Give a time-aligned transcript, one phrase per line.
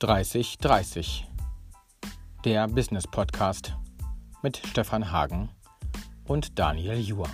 [0.00, 1.26] 3030,
[2.46, 3.74] der Business Podcast
[4.42, 5.50] mit Stefan Hagen
[6.24, 7.28] und Daniel Juhr.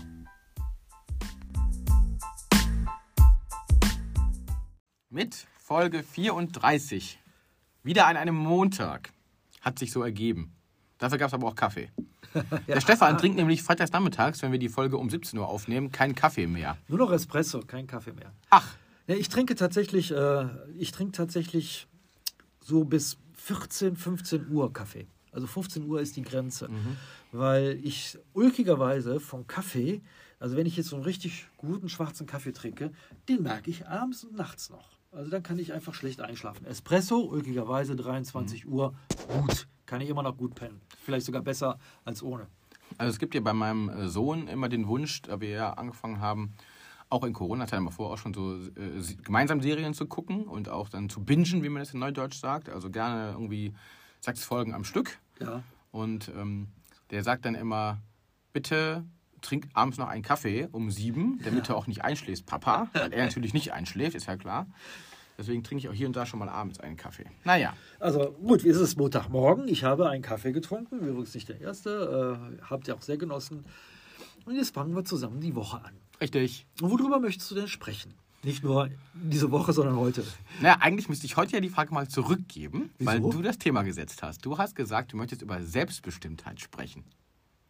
[5.10, 7.20] Mit Folge 34.
[7.84, 9.12] Wieder an einem Montag.
[9.60, 10.52] Hat sich so ergeben.
[10.98, 11.92] Dafür gab es aber auch Kaffee.
[12.66, 16.16] Der Stefan trinkt nämlich freitags nachmittags, wenn wir die Folge um 17 Uhr aufnehmen, keinen
[16.16, 16.76] Kaffee mehr.
[16.88, 18.32] Nur noch Espresso, kein Kaffee mehr.
[18.50, 18.74] Ach,
[19.06, 21.86] Ja, ich trinke tatsächlich, äh, ich trinke tatsächlich
[22.66, 25.06] so bis 14, 15 Uhr Kaffee.
[25.30, 26.68] Also 15 Uhr ist die Grenze.
[27.30, 30.02] Weil ich ulkigerweise vom Kaffee,
[30.40, 32.90] also wenn ich jetzt so einen richtig guten schwarzen Kaffee trinke,
[33.28, 34.96] den merke ich abends und nachts noch.
[35.12, 36.66] Also dann kann ich einfach schlecht einschlafen.
[36.66, 38.94] Espresso, ulkigerweise 23 Uhr,
[39.28, 39.68] gut.
[39.86, 40.80] Kann ich immer noch gut pennen.
[41.04, 42.48] Vielleicht sogar besser als ohne.
[42.98, 46.20] Also es gibt ja bei meinem äh, Sohn immer den Wunsch, da wir ja angefangen
[46.20, 46.54] haben,
[47.08, 50.88] auch in Corona-Zeit mal vorher auch schon so äh, gemeinsam Serien zu gucken und auch
[50.88, 52.68] dann zu bingen, wie man das in Neudeutsch sagt.
[52.68, 53.74] Also gerne irgendwie
[54.20, 55.18] sechs Folgen am Stück.
[55.40, 55.62] Ja.
[55.92, 56.68] Und ähm,
[57.10, 57.98] der sagt dann immer,
[58.52, 59.04] bitte
[59.40, 62.88] trink abends noch einen Kaffee um sieben, damit du auch nicht einschläfst, Papa.
[62.92, 64.66] Weil er natürlich nicht einschläft, ist ja klar.
[65.38, 67.26] Deswegen trinke ich auch hier und da schon mal abends einen Kaffee.
[67.44, 69.68] Naja, Also gut, wie ist es Montagmorgen?
[69.68, 73.64] Ich habe einen Kaffee getrunken, übrigens nicht der erste, äh, habt ihr auch sehr genossen.
[74.46, 75.94] Und jetzt fangen wir zusammen die Woche an.
[76.20, 76.66] Richtig.
[76.80, 78.14] Und worüber möchtest du denn sprechen?
[78.42, 80.24] Nicht nur diese Woche, sondern heute.
[80.60, 83.32] Naja, eigentlich müsste ich heute ja die Frage mal zurückgeben, weil Wieso?
[83.32, 84.44] du das Thema gesetzt hast.
[84.44, 87.04] Du hast gesagt, du möchtest über Selbstbestimmtheit sprechen.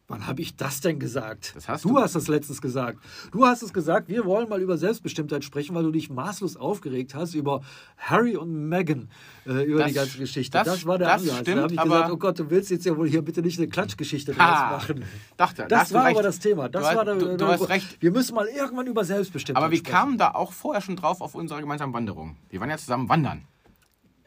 [0.09, 1.51] Wann habe ich das denn gesagt?
[1.53, 1.99] Das hast du, du.
[1.99, 2.97] hast das letztens gesagt.
[3.33, 7.13] Du hast es gesagt, wir wollen mal über Selbstbestimmtheit sprechen, weil du dich maßlos aufgeregt
[7.13, 7.59] hast über
[7.97, 9.09] Harry und Meghan,
[9.45, 10.57] äh, über Das- die ganze Geschichte.
[10.57, 11.39] das- Das, war der das Anlass.
[11.39, 13.59] stimmt, da habe ich gesagt, oh Gott, du willst jetzt ja wohl hier bitte nicht
[13.59, 14.47] eine Klatschgeschichte draus
[14.87, 15.03] machen.
[15.35, 16.69] dachte, da Das war aber das Thema.
[16.69, 18.01] Das Du hast- war der, du- du der, hast recht.
[18.01, 19.93] Wir müssen mal irgendwann über Selbstbestimmtheit Aber wir sprechen.
[19.93, 22.37] kamen da auch vorher schon drauf auf unserer gemeinsamen Wanderung.
[22.49, 23.43] Wir waren ja zusammen wandern.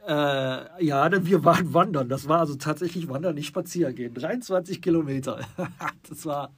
[0.06, 2.08] Äh, ja, denn wir waren wandern.
[2.08, 4.14] Das war also tatsächlich wandern, nicht spazieren gehen.
[4.14, 5.40] 23 Kilometer.
[6.08, 6.50] das war,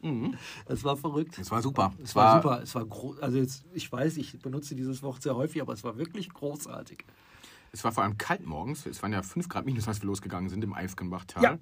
[0.66, 1.38] das war verrückt.
[1.38, 1.92] Das war super.
[2.02, 2.62] Es war, super.
[2.62, 3.20] Es war groß.
[3.20, 7.04] Also jetzt, ich weiß, ich benutze dieses Wort sehr häufig, aber es war wirklich großartig.
[7.72, 8.86] Es war vor allem kalt morgens.
[8.86, 11.42] Es waren ja 5 Grad minus, als wir losgegangen sind im Eifgenbachtal.
[11.42, 11.58] Ja.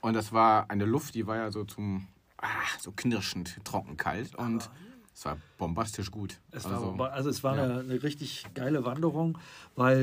[0.00, 2.08] Und das war eine Luft, die war ja so zum,
[2.38, 2.48] ah,
[2.80, 4.34] so knirschend trocken kalt.
[4.34, 4.70] Und
[5.18, 6.38] es war bombastisch gut.
[6.50, 7.62] Es also, war, also es war ja.
[7.64, 9.38] eine, eine richtig geile Wanderung,
[9.74, 9.96] weil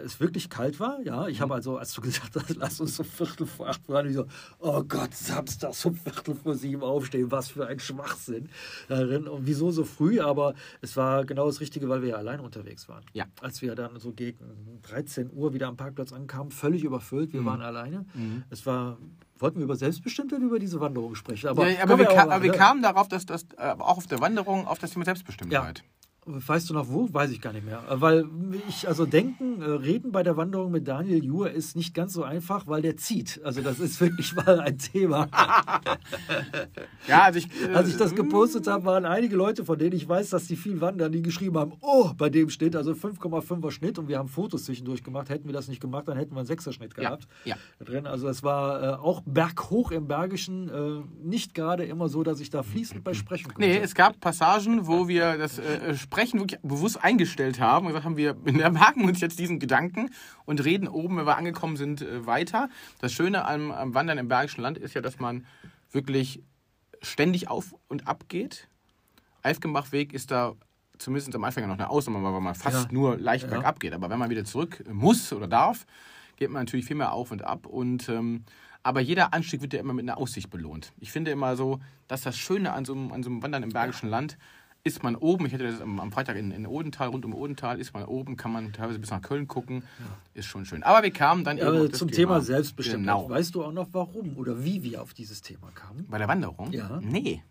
[0.00, 1.00] äh, es wirklich kalt war.
[1.02, 1.28] Ja, Mhm.
[1.28, 4.14] ich habe also, als du gesagt hast, lass uns um Viertel vor acht fahren, ich
[4.16, 4.26] so,
[4.58, 8.48] oh Gott, Samstag um Viertel vor sieben aufstehen, was für ein Schwachsinn
[8.88, 9.28] darin.
[9.28, 10.18] Und wieso so früh?
[10.20, 13.04] Aber es war genau das Richtige, weil wir ja allein unterwegs waren.
[13.12, 13.26] Ja.
[13.40, 17.38] Als wir dann so gegen 13 Uhr wieder am Parkplatz ankamen, völlig überfüllt, Mhm.
[17.38, 18.06] wir waren alleine.
[18.50, 18.98] Es war,
[19.40, 21.48] wollten wir über Selbstbestimmtheit über diese Wanderung sprechen?
[21.48, 24.20] Aber, ja, aber, wir, ka aber wir kamen darauf, dass das äh, auch auf der
[24.20, 25.84] Wanderung auf das Thema Selbstbestimmtheit.
[26.30, 27.08] Weißt du noch wo?
[27.12, 27.82] Weiß ich gar nicht mehr.
[27.88, 28.26] Weil
[28.68, 32.22] ich, also denken, äh, reden bei der Wanderung mit Daniel Juhr ist nicht ganz so
[32.22, 33.40] einfach, weil der zieht.
[33.44, 35.28] Also das ist wirklich mal ein Thema.
[37.06, 40.06] Ja, also ich, äh, Als ich das gepostet habe, waren einige Leute, von denen ich
[40.08, 43.98] weiß, dass die viel wandern, die geschrieben haben, oh, bei dem steht also 5,5er Schnitt
[43.98, 45.30] und wir haben Fotos zwischendurch gemacht.
[45.30, 47.26] Hätten wir das nicht gemacht, dann hätten wir einen 6er Schnitt Ja, gehabt.
[47.44, 47.56] ja.
[47.78, 48.06] Da Drin.
[48.06, 52.50] Also es war äh, auch berghoch im Bergischen äh, nicht gerade immer so, dass ich
[52.50, 53.60] da fließend bei sprechen konnte.
[53.66, 58.04] Nee, es gab Passagen, wo wir das äh, Sprechen wirklich bewusst eingestellt haben und gesagt
[58.04, 58.34] haben, wir
[58.70, 60.10] merken uns jetzt diesen Gedanken
[60.44, 62.68] und reden oben, wenn wir angekommen sind, äh, weiter.
[63.00, 65.46] Das Schöne am, am Wandern im Bergischen Land ist ja, dass man
[65.92, 66.42] wirklich
[67.00, 68.68] ständig auf und ab geht.
[69.42, 70.54] Eifgenbachweg ist da
[70.98, 72.92] zumindest am Anfang noch eine Ausnahme, weil man fast Ja.
[72.92, 73.50] nur leicht Ja.
[73.50, 73.92] bergab geht.
[73.92, 75.86] Aber wenn man wieder zurück muss oder darf,
[76.36, 77.66] geht man natürlich viel mehr auf und ab.
[77.66, 78.44] Und, ähm,
[78.82, 80.92] aber jeder Anstieg wird ja immer mit einer Aussicht belohnt.
[80.98, 83.68] Ich finde immer so, dass das Schöne an so einem, an so einem Wandern im
[83.70, 84.38] Bergischen Land
[84.84, 87.92] ist man oben, ich hatte das am, Freitag in, in Odental, rund um Odental, ist
[87.92, 89.82] man oben, kann man teilweise bis nach Köln gucken,
[90.34, 90.82] ist schon schön.
[90.82, 93.16] Aber wir kamen dann eben das zum Thema Selbstbestimmtheit.
[93.16, 93.28] Genau.
[93.28, 96.06] Weißt du auch noch warum oder wie wir auf dieses Thema kamen?
[96.08, 96.72] Bei der Wanderung?
[96.72, 97.00] Ja.
[97.02, 97.42] Nee.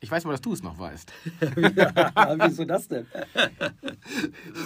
[0.00, 1.12] Ich weiß aber, dass du es noch weißt.
[1.76, 3.06] ja, wieso das denn?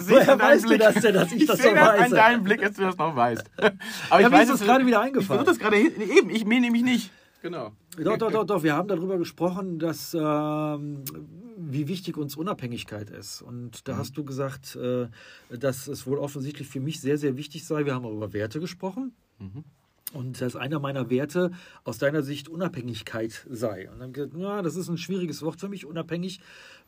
[0.07, 2.01] Woher weißt du das denn, dass ich das sehe so das weiß?
[2.05, 3.43] an deinem Blick, dass du das noch weißt.
[3.57, 3.71] Aber
[4.19, 5.45] Ja, ich mir weiß ist das es gerade wieder Ich eingefallen.
[5.45, 7.11] versuche das gerade hin- eben, ich mir nämlich nicht.
[7.47, 7.71] Genau.
[8.03, 8.63] Doch, doch, doch, doch.
[8.63, 11.03] Wir haben darüber gesprochen, dass ähm,
[11.57, 13.41] wie wichtig uns Unabhängigkeit ist.
[13.41, 13.97] Und da Mhm.
[13.99, 15.07] hast du gesagt, äh,
[15.49, 17.85] dass es wohl offensichtlich für mich sehr, sehr wichtig sei.
[17.85, 19.13] Wir haben auch über Werte gesprochen.
[19.39, 19.63] Mhm.
[20.13, 21.51] Und dass einer meiner Werte
[21.83, 23.89] aus deiner Sicht Unabhängigkeit sei.
[23.89, 26.39] Und dann gesagt, ja, das ist ein schwieriges Wort für mich, unabhängig,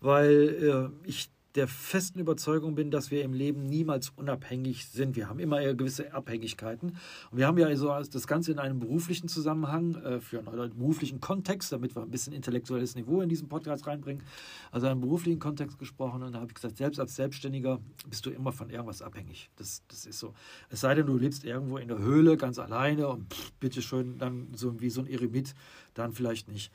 [0.02, 5.16] weil äh, ich der festen Überzeugung bin, dass wir im Leben niemals unabhängig sind.
[5.16, 6.98] Wir haben immer gewisse Abhängigkeiten.
[7.32, 11.20] Und wir haben ja also das Ganze in einem beruflichen Zusammenhang, äh, für einen beruflichen
[11.20, 14.24] Kontext, damit wir ein bisschen intellektuelles Niveau in diesen Podcast reinbringen.
[14.72, 16.22] Also einen beruflichen Kontext gesprochen.
[16.22, 19.50] Und da habe ich gesagt, selbst als Selbstständiger bist du immer von irgendwas abhängig.
[19.56, 20.36] Das, das ist so.
[20.70, 23.26] Es sei denn, du lebst irgendwo in der Höhle ganz alleine und
[23.60, 25.56] bitteschön, dann so wie so ein Eremit,
[25.96, 26.72] dann vielleicht nicht.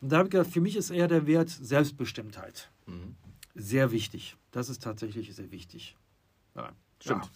[0.00, 2.70] Und da habe ich gesagt, für mich ist eher der Wert Selbstbestimmtheit.
[2.86, 3.16] Mhm
[3.58, 4.36] sehr wichtig.
[4.52, 5.96] Das ist tatsächlich sehr wichtig.
[6.54, 6.70] Ja,
[7.00, 7.24] stimmt.
[7.24, 7.30] Ja.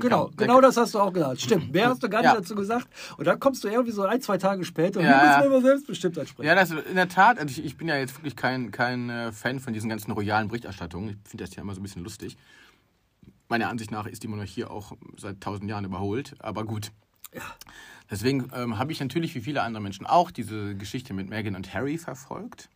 [0.00, 1.40] Genau, kam, genau das hast du auch gesagt.
[1.40, 1.72] Stimmt.
[1.72, 2.36] Mehr hast du gar nicht ja.
[2.36, 2.88] dazu gesagt.
[3.16, 5.38] Und dann kommst du irgendwie so ein, zwei Tage später und ja.
[5.38, 6.46] willst über Selbstbestimmtheit sprechen.
[6.46, 7.38] Ja, das in der Tat.
[7.38, 10.48] Also ich, ich bin ja jetzt wirklich kein, kein äh, Fan von diesen ganzen royalen
[10.48, 11.10] Berichterstattungen.
[11.24, 12.36] Ich finde das ja immer so ein bisschen lustig.
[13.48, 16.34] Meiner Ansicht nach ist die Monarchie auch seit tausend Jahren überholt.
[16.38, 16.92] Aber gut.
[17.34, 17.42] Ja.
[18.10, 21.72] Deswegen ähm, habe ich natürlich wie viele andere Menschen auch diese Geschichte mit Meghan und
[21.72, 22.68] Harry verfolgt.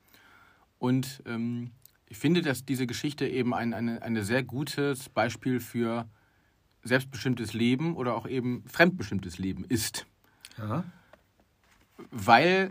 [0.78, 1.72] Und ähm,
[2.12, 6.06] ich finde, dass diese Geschichte eben ein eine, eine sehr gutes Beispiel für
[6.82, 10.05] selbstbestimmtes Leben oder auch eben fremdbestimmtes Leben ist.
[10.59, 10.85] Ja.
[12.11, 12.70] Weil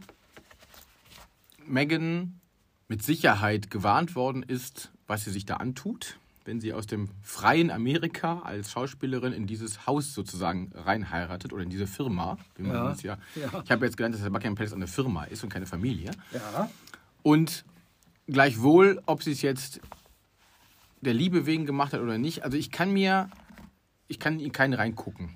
[1.66, 2.40] Megan
[2.88, 7.72] mit Sicherheit gewarnt worden ist, was sie sich da antut, wenn sie aus dem freien
[7.72, 12.38] Amerika als Schauspielerin in dieses Haus sozusagen reinheiratet oder in diese Firma.
[12.58, 12.94] Wie man ja.
[13.02, 13.18] ja.
[13.36, 13.64] ja.
[13.66, 16.12] Ich habe jetzt gelernt, dass der Buckingham Palace eine Firma ist und keine Familie.
[16.32, 16.70] Ja.
[17.24, 17.66] Und
[18.28, 19.82] Gleichwohl, ob sie es jetzt
[21.02, 23.30] der Liebe wegen gemacht hat oder nicht, also ich kann mir,
[24.08, 25.36] ich kann in keinen reingucken.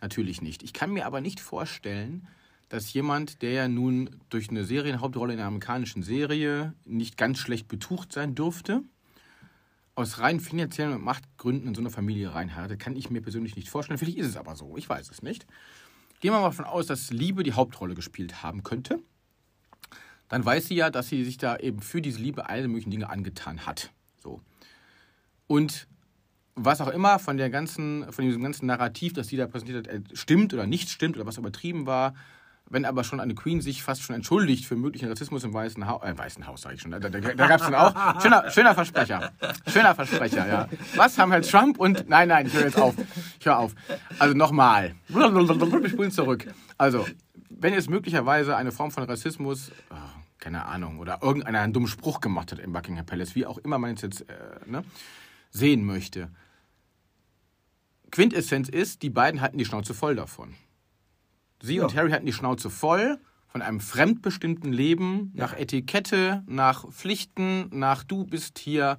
[0.00, 0.62] Natürlich nicht.
[0.62, 2.28] Ich kann mir aber nicht vorstellen,
[2.68, 7.68] dass jemand, der ja nun durch eine Serienhauptrolle in einer amerikanischen Serie nicht ganz schlecht
[7.68, 8.82] betucht sein dürfte,
[9.94, 13.68] aus rein finanziellen und Machtgründen in so eine Familie reinheiratet, kann ich mir persönlich nicht
[13.68, 13.98] vorstellen.
[13.98, 15.46] Vielleicht ist es aber so, ich weiß es nicht.
[16.20, 19.00] Gehen wir mal davon aus, dass Liebe die Hauptrolle gespielt haben könnte
[20.32, 23.10] dann weiß sie ja, dass sie sich da eben für diese Liebe alle möglichen Dinge
[23.10, 23.90] angetan hat.
[24.18, 24.40] So.
[25.46, 25.86] Und
[26.54, 29.94] was auch immer von der ganzen, von diesem ganzen Narrativ, das sie da präsentiert hat,
[29.94, 32.14] äh, stimmt oder nicht stimmt oder was übertrieben war,
[32.70, 36.02] wenn aber schon eine Queen sich fast schon entschuldigt für möglichen Rassismus im Weißen Haus,
[36.02, 38.74] äh, Weißen Haus sage ich schon, da, da, da gab es dann auch, schöner, schöner
[38.74, 39.32] Versprecher,
[39.66, 40.68] schöner Versprecher, ja.
[40.96, 42.94] Was haben halt Trump und, nein, nein, ich höre jetzt auf,
[43.38, 43.74] ich höre auf.
[44.18, 46.46] Also nochmal, wir spulen zurück.
[46.78, 47.06] Also,
[47.50, 52.20] wenn es möglicherweise eine Form von Rassismus, oh, keine Ahnung, oder irgendeiner einen dummen Spruch
[52.20, 54.34] gemacht hat im Buckingham Palace, wie auch immer man es jetzt äh,
[54.66, 54.84] ne,
[55.50, 56.30] sehen möchte.
[58.10, 60.54] Quintessenz ist, die beiden hatten die Schnauze voll davon.
[61.62, 61.84] Sie ja.
[61.84, 65.44] und Harry hatten die Schnauze voll von einem fremdbestimmten Leben, ja.
[65.44, 68.98] nach Etikette, nach Pflichten, nach du bist hier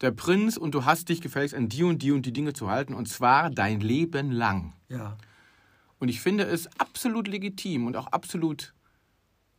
[0.00, 2.70] der Prinz und du hast dich gefälligst an die und die und die Dinge zu
[2.70, 4.72] halten und zwar dein Leben lang.
[4.88, 5.18] Ja.
[5.98, 8.72] Und ich finde es absolut legitim und auch absolut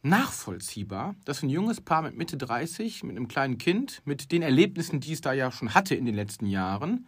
[0.03, 4.99] nachvollziehbar, dass ein junges Paar mit Mitte 30, mit einem kleinen Kind, mit den Erlebnissen,
[4.99, 7.07] die es da ja schon hatte in den letzten Jahren,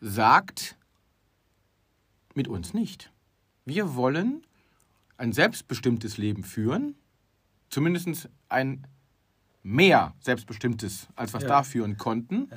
[0.00, 0.76] sagt,
[2.34, 3.12] mit uns nicht.
[3.64, 4.42] Wir wollen
[5.16, 6.96] ein selbstbestimmtes Leben führen,
[7.70, 8.86] zumindest ein
[9.62, 11.48] mehr selbstbestimmtes, als was ja.
[11.48, 12.48] da führen konnten.
[12.50, 12.56] Ja.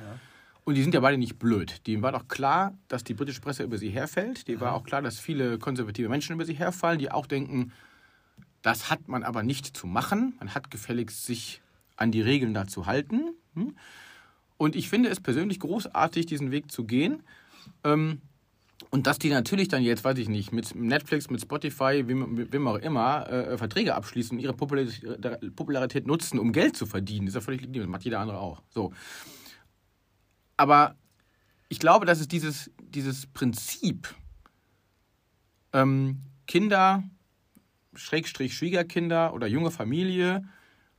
[0.64, 1.86] Und die sind ja beide nicht blöd.
[1.86, 4.48] Dem war doch klar, dass die britische Presse über sie herfällt.
[4.48, 7.72] Dem war auch klar, dass viele konservative Menschen über sie herfallen, die auch denken,
[8.66, 10.34] das hat man aber nicht zu machen.
[10.40, 11.62] Man hat gefälligst sich
[11.94, 13.32] an die Regeln da zu halten.
[13.54, 13.76] Hm?
[14.56, 17.22] Und ich finde es persönlich großartig, diesen Weg zu gehen.
[17.84, 18.22] Ähm,
[18.90, 22.78] und dass die natürlich dann jetzt, weiß ich nicht, mit Netflix, mit Spotify, wem, auch
[22.78, 27.60] immer, äh, Verträge abschließen und ihre Popularität nutzen, um Geld zu verdienen, ist ja völlig
[27.60, 27.82] legitim.
[27.82, 28.62] Das macht jeder andere auch.
[28.70, 28.92] So.
[30.56, 30.96] Aber
[31.68, 34.12] ich glaube, dass es dieses, dieses Prinzip,
[35.72, 37.04] ähm, Kinder
[37.96, 40.44] Schrägstrich Schwiegerkinder oder junge Familie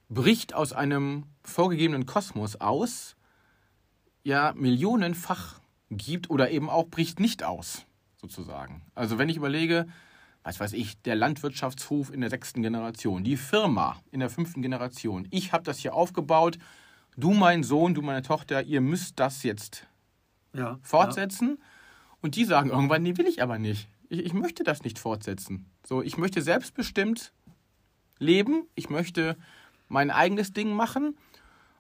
[0.10, 3.16] bricht aus einem vorgegebenen Kosmos aus,
[4.24, 7.86] ja millionenfach gibt oder eben auch bricht nicht aus,
[8.20, 8.84] sozusagen.
[8.96, 9.88] Also wenn ich überlege,
[10.44, 15.28] was weiß ich, der Landwirtschaftshof in der sechsten Generation, die Firma in der fünften Generation,
[15.32, 16.58] ich habe das hier aufgebaut,
[17.18, 19.88] du mein Sohn, du meine Tochter, ihr müsst das jetzt
[20.54, 21.58] ja, fortsetzen.
[21.60, 21.66] Ja.
[22.22, 23.90] Und die sagen irgendwann, nee, will ich aber nicht.
[24.10, 25.66] Ich, ich möchte das nicht fortsetzen.
[25.86, 27.34] So, ich möchte selbstbestimmt
[28.20, 28.68] leben.
[28.76, 29.38] Ich möchte
[29.88, 31.18] mein eigenes Ding machen.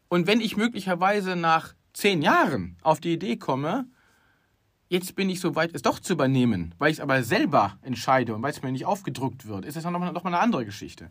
[0.07, 3.87] Und wenn ich möglicherweise nach zehn Jahren auf die Idee komme,
[4.87, 8.35] jetzt bin ich so weit, es doch zu übernehmen, weil ich es aber selber entscheide
[8.35, 11.09] und weil es mir nicht aufgedruckt wird, ist das nochmal noch mal eine andere Geschichte.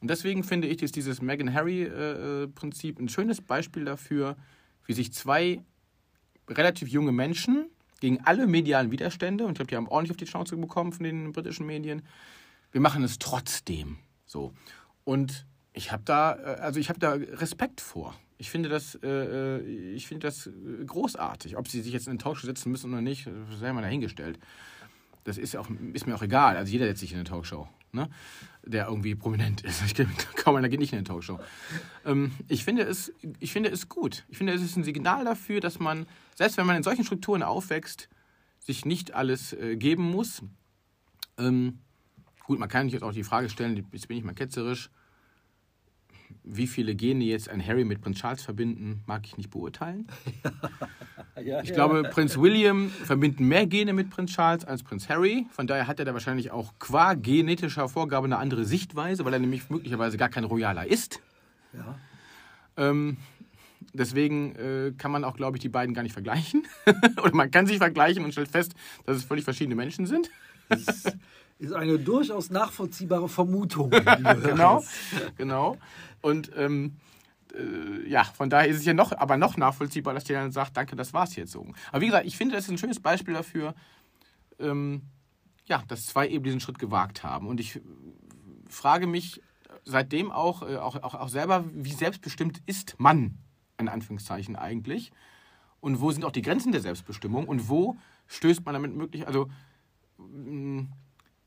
[0.00, 4.36] Und deswegen finde ich, ist dieses Meghan-Harry-Prinzip ein schönes Beispiel dafür,
[4.86, 5.62] wie sich zwei
[6.48, 7.66] relativ junge Menschen
[8.02, 11.04] gegen alle medialen Widerstände, und ich glaube, die haben ordentlich auf die Schnauze bekommen von
[11.04, 12.02] den britischen Medien.
[12.72, 14.52] Wir machen es trotzdem so.
[15.04, 18.16] Und ich habe da, äh, also ich da Respekt vor.
[18.38, 20.50] Ich finde das, äh, ich finde das
[20.84, 21.56] großartig.
[21.56, 23.30] Ob sie sich jetzt in den Talkshow setzen müssen oder nicht,
[23.60, 24.40] sei mal dahingestellt.
[25.22, 26.56] Das ist, auch, ist mir auch egal.
[26.56, 28.08] Also jeder setzt sich in eine Talkshow, ne?
[28.64, 29.82] der irgendwie prominent ist.
[29.84, 31.38] Ich kenne kaum einer geht nicht in eine Talkshow.
[32.04, 34.24] Ähm, ich, finde es, ich finde es gut.
[34.28, 37.42] Ich finde, es ist ein Signal dafür, dass man, selbst wenn man in solchen Strukturen
[37.42, 38.08] aufwächst,
[38.60, 40.42] sich nicht alles äh, geben muss.
[41.38, 41.80] Ähm,
[42.44, 44.90] gut, man kann sich jetzt auch die Frage stellen, jetzt bin ich mal ketzerisch,
[46.44, 50.06] wie viele Gene jetzt ein Harry mit Prinz Charles verbinden, mag ich nicht beurteilen.
[51.36, 51.74] ja, ich ja.
[51.74, 55.46] glaube, Prinz William verbinden mehr Gene mit Prinz Charles als Prinz Harry.
[55.50, 59.38] Von daher hat er da wahrscheinlich auch qua genetischer Vorgabe eine andere Sichtweise, weil er
[59.38, 61.20] nämlich möglicherweise gar kein Royaler ist.
[61.72, 61.98] Ja.
[62.76, 63.16] Ähm,
[63.94, 66.66] deswegen äh, kann man auch, glaube ich, die beiden gar nicht vergleichen.
[67.22, 68.74] Oder man kann sich vergleichen und stellt fest,
[69.06, 70.30] dass es völlig verschiedene Menschen sind.
[70.68, 71.04] Das
[71.58, 73.90] ist eine durchaus nachvollziehbare Vermutung.
[74.42, 74.84] genau,
[75.36, 75.78] genau.
[76.20, 76.96] Und ähm,
[77.54, 80.76] äh, ja, von daher ist es ja noch, aber noch nachvollziehbar, dass der dann sagt,
[80.76, 81.66] danke, das war's jetzt so.
[81.90, 83.74] Aber wie gesagt, ich finde, das ist ein schönes Beispiel dafür,
[84.58, 85.02] ähm,
[85.66, 87.46] ja, dass zwei eben diesen Schritt gewagt haben.
[87.46, 87.80] Und ich
[88.68, 89.40] frage mich
[89.84, 93.38] seitdem auch, äh, auch, auch, auch selber, wie selbstbestimmt ist man,
[93.78, 95.12] in Anführungszeichen eigentlich?
[95.80, 97.46] Und wo sind auch die Grenzen der Selbstbestimmung?
[97.48, 99.50] Und wo stößt man damit möglich, also
[100.18, 100.86] mh,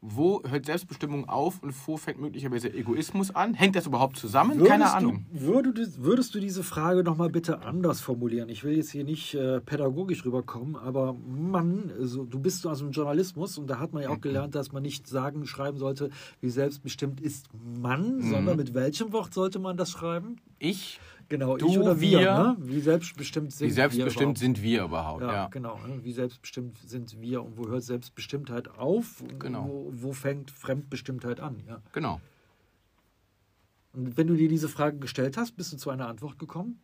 [0.02, 3.54] wo hört Selbstbestimmung auf und wo fängt möglicherweise Egoismus an?
[3.54, 4.60] Hängt das überhaupt zusammen?
[4.60, 5.26] Würdest Keine Ahnung.
[5.32, 8.50] Du, würdest, würdest du diese Frage nochmal bitte anders formulieren?
[8.50, 12.92] Ich will jetzt hier nicht äh, pädagogisch rüberkommen, aber Mann, also, du bist aus dem
[12.92, 14.22] Journalismus und da hat man ja auch mhm.
[14.22, 16.10] gelernt, dass man nicht sagen, schreiben sollte,
[16.40, 18.30] wie selbstbestimmt ist man, mhm.
[18.30, 20.38] sondern mit welchem Wort sollte man das schreiben?
[20.60, 21.00] Ich?
[21.28, 22.20] Genau, du, ich oder wir.
[22.20, 22.58] wir ne?
[22.60, 25.34] Wie selbstbestimmt sind wie selbstbestimmt wir sind wir überhaupt, ja.
[25.34, 25.48] ja.
[25.48, 26.04] Genau, ne?
[26.04, 29.24] wie selbstbestimmt sind wir und wo hört Selbstbestimmtheit auf?
[29.40, 29.68] Genau.
[29.68, 31.64] Wo, wo fängt Fremdbestimmtheit an?
[31.68, 31.82] Ja.
[31.94, 32.22] Genau.
[33.94, 36.80] Und wenn du dir diese Frage gestellt hast, bist du zu einer Antwort gekommen?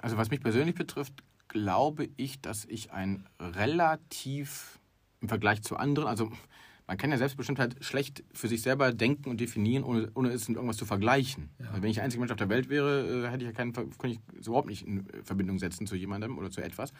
[0.00, 4.78] Also was mich persönlich betrifft, glaube ich, dass ich ein relativ
[5.20, 6.30] im Vergleich zu anderen, also
[6.86, 10.56] man kann ja Selbstbestimmtheit schlecht für sich selber denken und definieren, ohne, ohne es mit
[10.56, 11.48] irgendwas zu vergleichen.
[11.58, 11.72] Ja.
[11.80, 14.08] Wenn ich der einzige Mensch auf der Welt wäre, äh, hätte ich ja keinen, könnte
[14.08, 16.92] ich es überhaupt nicht in Verbindung setzen zu jemandem oder zu etwas.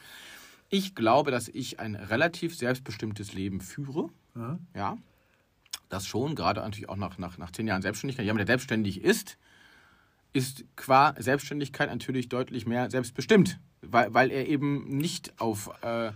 [0.70, 4.08] Ich glaube, dass ich ein relativ selbstbestimmtes Leben führe.
[4.34, 4.58] Ja.
[4.74, 4.98] ja.
[5.90, 8.24] Das schon, gerade natürlich auch nach, nach, nach zehn Jahren Selbstständigkeit.
[8.24, 9.36] Jemand, der selbstständig ist,
[10.32, 16.10] ist qua Selbstständigkeit natürlich deutlich mehr selbstbestimmt, weil, weil er eben nicht auf äh,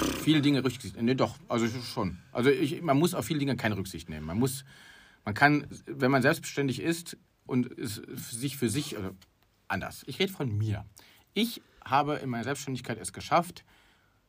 [0.00, 1.06] viele Dinge Rücksicht nehmen.
[1.06, 2.18] Nee, doch, also schon.
[2.32, 4.26] Also ich, man muss auf viele Dinge keine Rücksicht nehmen.
[4.26, 4.64] Man muss,
[5.24, 9.14] man kann, wenn man selbstständig ist und es sich für sich, oder
[9.68, 10.04] anders.
[10.06, 10.84] Ich rede von mir.
[11.34, 13.64] Ich habe in meiner Selbstständigkeit es geschafft,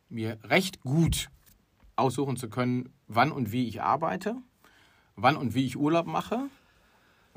[0.09, 1.29] mir recht gut
[1.95, 4.37] aussuchen zu können, wann und wie ich arbeite,
[5.15, 6.49] wann und wie ich Urlaub mache,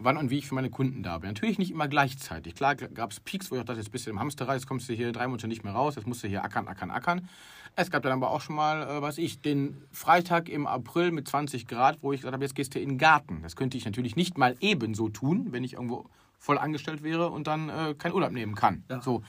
[0.05, 1.29] wann und wie ich für meine Kunden da bin.
[1.31, 2.55] Natürlich nicht immer gleichzeitig.
[2.55, 4.95] Klar gab es Peaks, wo ich dachte, jetzt bist du im Hamsterrad, jetzt kommst du
[4.95, 7.29] hier drei Monate nicht mehr raus, jetzt musst du hier ackern, ackern, ackern.
[7.75, 11.27] Es gab dann aber auch schon mal, äh, was ich, den Freitag im April mit
[11.27, 13.41] 20 Grad, wo ich gesagt habe, jetzt gehst du in den Garten.
[13.43, 16.07] Das könnte ich natürlich nicht mal ebenso tun, wenn ich irgendwo
[16.39, 18.85] voll angestellt wäre und dann äh, keinen Urlaub nehmen kann.
[18.91, 19.01] Ja.
[19.01, 19.23] So.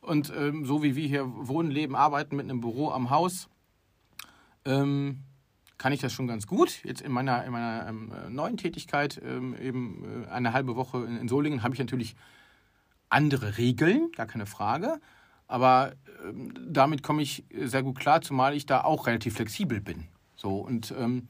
[0.00, 3.48] Und ähm, so wie wir hier wohnen, leben, arbeiten mit einem Büro am Haus,
[4.64, 5.22] ähm,
[5.78, 6.82] kann ich das schon ganz gut.
[6.84, 11.18] Jetzt in meiner, in meiner ähm, neuen Tätigkeit, ähm, eben äh, eine halbe Woche in,
[11.18, 12.16] in Solingen, habe ich natürlich
[13.08, 15.00] andere Regeln, gar keine Frage.
[15.48, 15.92] Aber
[16.24, 20.08] ähm, damit komme ich sehr gut klar, zumal ich da auch relativ flexibel bin.
[20.34, 21.28] So und ähm,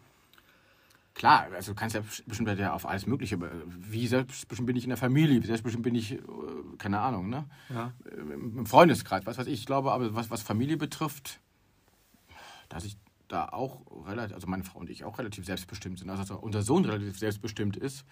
[1.14, 4.84] klar, also du kannst ja bestimmt ja auf alles Mögliche, aber wie selbstbestimmt bin ich
[4.84, 6.20] in der Familie, wie selbstbestimmt bin ich, äh,
[6.78, 7.44] keine Ahnung, ne?
[7.68, 7.92] Ja.
[8.04, 9.60] Äh, Im Freundeskreis, was weiß ich.
[9.60, 11.40] Ich glaube aber, was, was Familie betrifft,
[12.68, 12.96] dass ich
[13.28, 16.10] da auch relativ, also meine Frau und ich auch relativ selbstbestimmt sind.
[16.10, 18.04] Also unser Sohn relativ selbstbestimmt ist,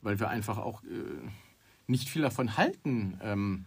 [0.00, 1.28] weil wir einfach auch äh,
[1.86, 3.64] nicht viel davon halten, ähm,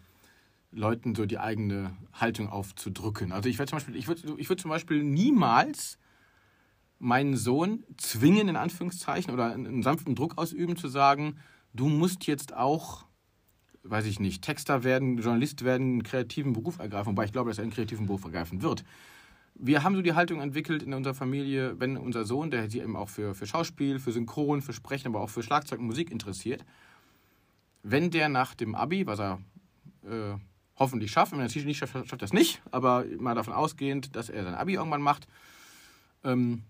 [0.71, 3.31] Leuten so die eigene Haltung aufzudrücken.
[3.31, 5.97] Also ich würde zum Beispiel, ich würde, ich würde zum Beispiel niemals
[6.99, 11.37] meinen Sohn zwingen, in Anführungszeichen, oder einen sanften Druck ausüben, zu sagen,
[11.73, 13.05] du musst jetzt auch,
[13.83, 17.59] weiß ich nicht, Texter werden, Journalist werden, einen kreativen Beruf ergreifen, wobei ich glaube, dass
[17.59, 18.83] er einen kreativen Beruf ergreifen wird.
[19.59, 22.95] Wir haben so die Haltung entwickelt in unserer Familie, wenn unser Sohn, der sich eben
[22.95, 26.63] auch für, für Schauspiel, für Synchron, für Sprechen, aber auch für Schlagzeug und Musik interessiert,
[27.81, 29.39] wenn der nach dem Abi, was er
[30.03, 30.37] äh,
[30.77, 31.31] hoffentlich schafft.
[31.31, 32.61] Wenn er es nicht schafft, schafft er es nicht.
[32.71, 35.27] Aber mal davon ausgehend, dass er sein Abi irgendwann macht,
[36.23, 36.63] ähm,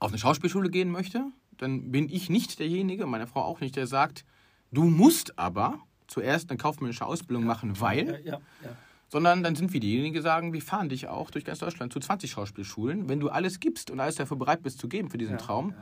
[0.00, 1.24] auf eine Schauspielschule gehen möchte,
[1.56, 4.24] dann bin ich nicht derjenige, meine Frau auch nicht, der sagt,
[4.70, 8.20] du musst aber zuerst eine kaufmännische Ausbildung machen, weil.
[8.24, 8.76] Ja, ja, ja.
[9.08, 12.00] Sondern dann sind wir diejenigen, die sagen, wir fahren dich auch durch ganz Deutschland zu
[12.00, 13.08] 20 Schauspielschulen.
[13.08, 15.74] Wenn du alles gibst und alles dafür bereit bist zu geben für diesen Traum,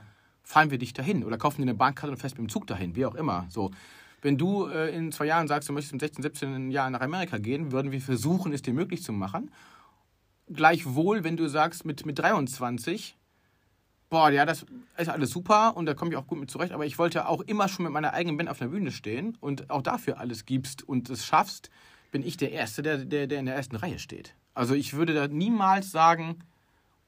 [0.43, 2.95] fahren wir dich dahin oder kaufen dir eine Bahnkarte und fährst mit dem Zug dahin,
[2.95, 3.47] wie auch immer.
[3.49, 3.73] So.
[4.23, 7.39] Wenn du äh, in zwei Jahren sagst, du möchtest in 16, 17 Jahren nach Amerika
[7.39, 9.51] gehen, würden wir versuchen, es dir möglich zu machen.
[10.49, 13.17] Gleichwohl, wenn du sagst, mit, mit 23,
[14.09, 14.65] boah, ja, das
[14.97, 17.41] ist alles super und da komme ich auch gut mit zurecht, aber ich wollte auch
[17.41, 20.83] immer schon mit meiner eigenen Band auf der Bühne stehen und auch dafür alles gibst
[20.83, 21.71] und es schaffst,
[22.11, 24.35] bin ich der Erste, der, der, der in der ersten Reihe steht.
[24.55, 26.43] Also ich würde da niemals sagen,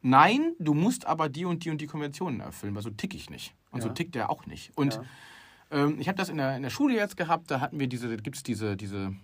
[0.02, 3.30] nein, du musst aber die und die und die Konventionen erfüllen, weil so tick ich
[3.30, 3.54] nicht.
[3.70, 3.88] Und ja.
[3.88, 4.76] so tickt der auch nicht.
[4.76, 5.02] Und ja.
[5.70, 8.16] ähm, ich habe das in der, in der Schule jetzt gehabt, da hatten wir diese,
[8.18, 9.14] gibt es diese, diese,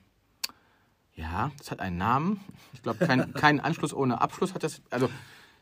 [1.14, 2.40] ja, das hat einen Namen.
[2.72, 5.08] Ich glaube, kein, kein Anschluss ohne Abschluss hat das, also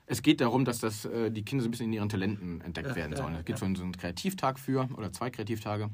[0.07, 2.89] es geht darum, dass das, äh, die Kinder so ein bisschen in ihren Talenten entdeckt
[2.89, 3.35] ja, werden sollen.
[3.35, 5.91] Es gibt so einen, so einen Kreativtag für oder zwei Kreativtage.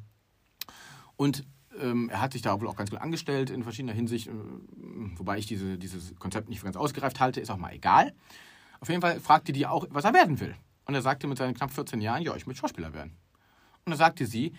[1.16, 1.44] Und
[1.80, 4.32] ähm, er hat sich da wohl auch ganz gut angestellt in verschiedener Hinsicht, äh,
[5.16, 8.12] wobei ich diese, dieses Konzept nicht für ganz ausgereift halte, ist auch mal egal.
[8.80, 10.54] Auf jeden Fall fragte die auch, was er werden will.
[10.84, 13.16] Und er sagte mit seinen knapp 14 Jahren, ja, ich möchte Schauspieler werden.
[13.84, 14.52] Und da sagte sie,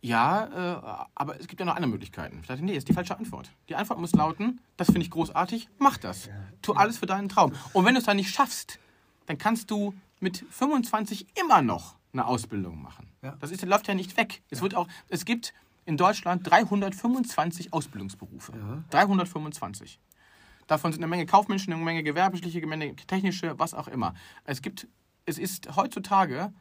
[0.00, 2.38] ja, äh, aber es gibt ja noch andere Möglichkeiten.
[2.40, 3.50] Ich dachte, nee, ist die falsche Antwort.
[3.68, 6.28] Die Antwort muss lauten, das finde ich großartig, mach das.
[6.62, 7.52] Tu alles für deinen Traum.
[7.72, 8.78] Und wenn du es dann nicht schaffst,
[9.26, 13.10] dann kannst du mit 25 immer noch eine Ausbildung machen.
[13.22, 13.36] Ja.
[13.40, 14.42] Das ist, läuft ja nicht weg.
[14.50, 14.62] Es, ja.
[14.62, 15.52] wird auch, es gibt
[15.86, 18.52] in Deutschland 325 Ausbildungsberufe.
[18.52, 18.84] Ja.
[18.90, 19.98] 325.
[20.66, 24.14] Davon sind eine Menge Kaufmenschen, eine Menge gewerbliche, eine Menge technische, was auch immer.
[24.44, 24.88] Es gibt,
[25.24, 26.52] es ist heutzutage,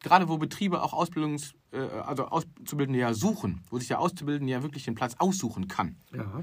[0.00, 4.62] gerade wo Betriebe auch Ausbildungs, äh, also Auszubildende ja suchen, wo sich der Auszubildende ja
[4.62, 6.42] wirklich den Platz aussuchen kann, ja.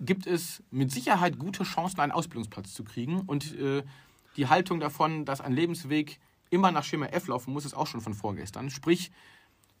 [0.00, 3.20] gibt es mit Sicherheit gute Chancen, einen Ausbildungsplatz zu kriegen.
[3.20, 3.82] Und äh,
[4.36, 8.00] die Haltung davon, dass ein Lebensweg immer nach Schema F laufen muss, ist auch schon
[8.00, 8.70] von vorgestern.
[8.70, 9.10] Sprich,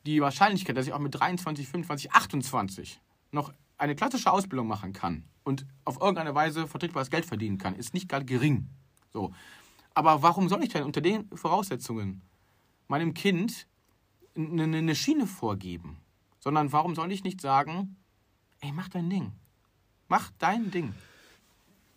[0.06, 3.00] die Wahrscheinlichkeit, dass ich auch mit 23, 25, 28
[3.30, 7.94] noch eine klassische Ausbildung machen kann und auf irgendeine Weise vertretbares Geld verdienen kann, ist
[7.94, 8.68] nicht gerade gering.
[9.12, 9.32] So.
[9.94, 12.22] Aber warum soll ich denn unter den Voraussetzungen
[12.86, 13.66] meinem Kind
[14.36, 15.98] eine, Schiene vorgeben?
[16.40, 17.96] Sondern warum soll ich nicht sagen,
[18.60, 19.32] ey, mach dein Ding.
[20.08, 20.94] Mach dein Ding.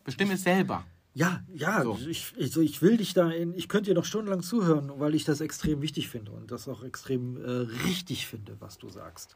[0.03, 0.83] Bestimme es selber.
[1.13, 1.99] Ja, ja, so.
[2.07, 5.25] ich, ich, ich will dich da in, ich könnte dir noch stundenlang zuhören, weil ich
[5.25, 7.49] das extrem wichtig finde und das auch extrem äh,
[7.85, 9.35] richtig finde, was du sagst.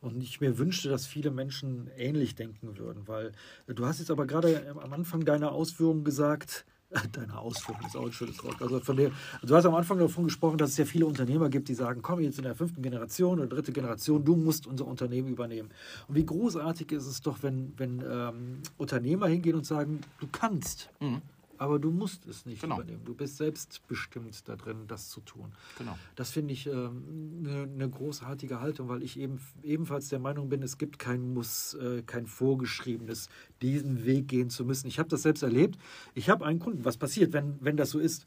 [0.00, 3.32] Und ich mir wünschte, dass viele Menschen ähnlich denken würden, weil
[3.66, 6.64] äh, du hast jetzt aber gerade am Anfang deiner Ausführungen gesagt,
[7.12, 8.60] Deine Ausführung ist auch ein schönes Wort.
[8.62, 11.68] Also von dem, du hast am Anfang davon gesprochen, dass es ja viele Unternehmer gibt,
[11.68, 15.28] die sagen, komm jetzt in der fünften Generation oder dritte Generation, du musst unser Unternehmen
[15.28, 15.70] übernehmen.
[16.08, 20.90] Und wie großartig ist es doch, wenn, wenn ähm, Unternehmer hingehen und sagen, du kannst.
[21.00, 21.20] Mhm.
[21.58, 22.76] Aber du musst es nicht genau.
[22.76, 23.04] übernehmen.
[23.04, 25.52] Du bist selbstbestimmt da drin, das zu tun.
[25.76, 25.98] Genau.
[26.16, 30.48] Das finde ich eine ähm, ne, ne großartige Haltung, weil ich eben ebenfalls der Meinung
[30.48, 33.28] bin, es gibt kein Muss, äh, kein vorgeschriebenes,
[33.60, 34.86] diesen Weg gehen zu müssen.
[34.86, 35.78] Ich habe das selbst erlebt.
[36.14, 36.84] Ich habe einen Kunden.
[36.84, 38.26] Was passiert, wenn, wenn das so ist?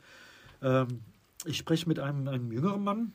[0.61, 1.01] Ähm,
[1.45, 3.13] ich spreche mit einem, einem jüngeren Mann,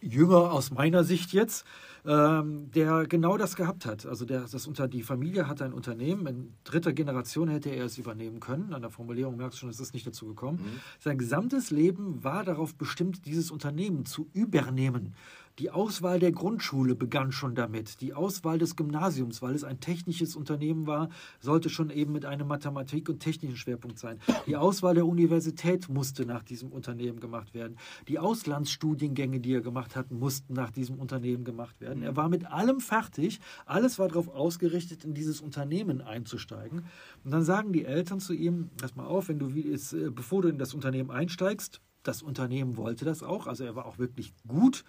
[0.00, 1.64] jünger aus meiner Sicht jetzt,
[2.04, 4.06] ähm, der genau das gehabt hat.
[4.06, 7.98] Also der, das unter, die Familie hat ein Unternehmen, in dritter Generation hätte er es
[7.98, 8.74] übernehmen können.
[8.74, 10.58] An der Formulierung merkst du schon, es ist nicht dazu gekommen.
[10.58, 10.80] Mhm.
[10.98, 15.14] Sein gesamtes Leben war darauf bestimmt, dieses Unternehmen zu übernehmen.
[15.58, 18.00] Die Auswahl der Grundschule begann schon damit.
[18.00, 21.10] Die Auswahl des Gymnasiums, weil es ein technisches Unternehmen war,
[21.40, 24.18] sollte schon eben mit einem Mathematik- und technischen Schwerpunkt sein.
[24.46, 27.76] Die Auswahl der Universität musste nach diesem Unternehmen gemacht werden.
[28.08, 32.02] Die Auslandsstudiengänge, die er gemacht hat, mussten nach diesem Unternehmen gemacht werden.
[32.02, 33.38] Er war mit allem fertig.
[33.66, 36.86] Alles war darauf ausgerichtet, in dieses Unternehmen einzusteigen.
[37.24, 40.48] Und dann sagen die Eltern zu ihm, pass mal auf, wenn du, äh, bevor du
[40.48, 44.84] in das Unternehmen einsteigst, das Unternehmen wollte das auch, also er war auch wirklich gut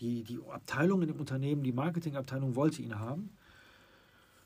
[0.00, 3.30] die, die Abteilung in dem Unternehmen, die Marketingabteilung wollte ihn haben.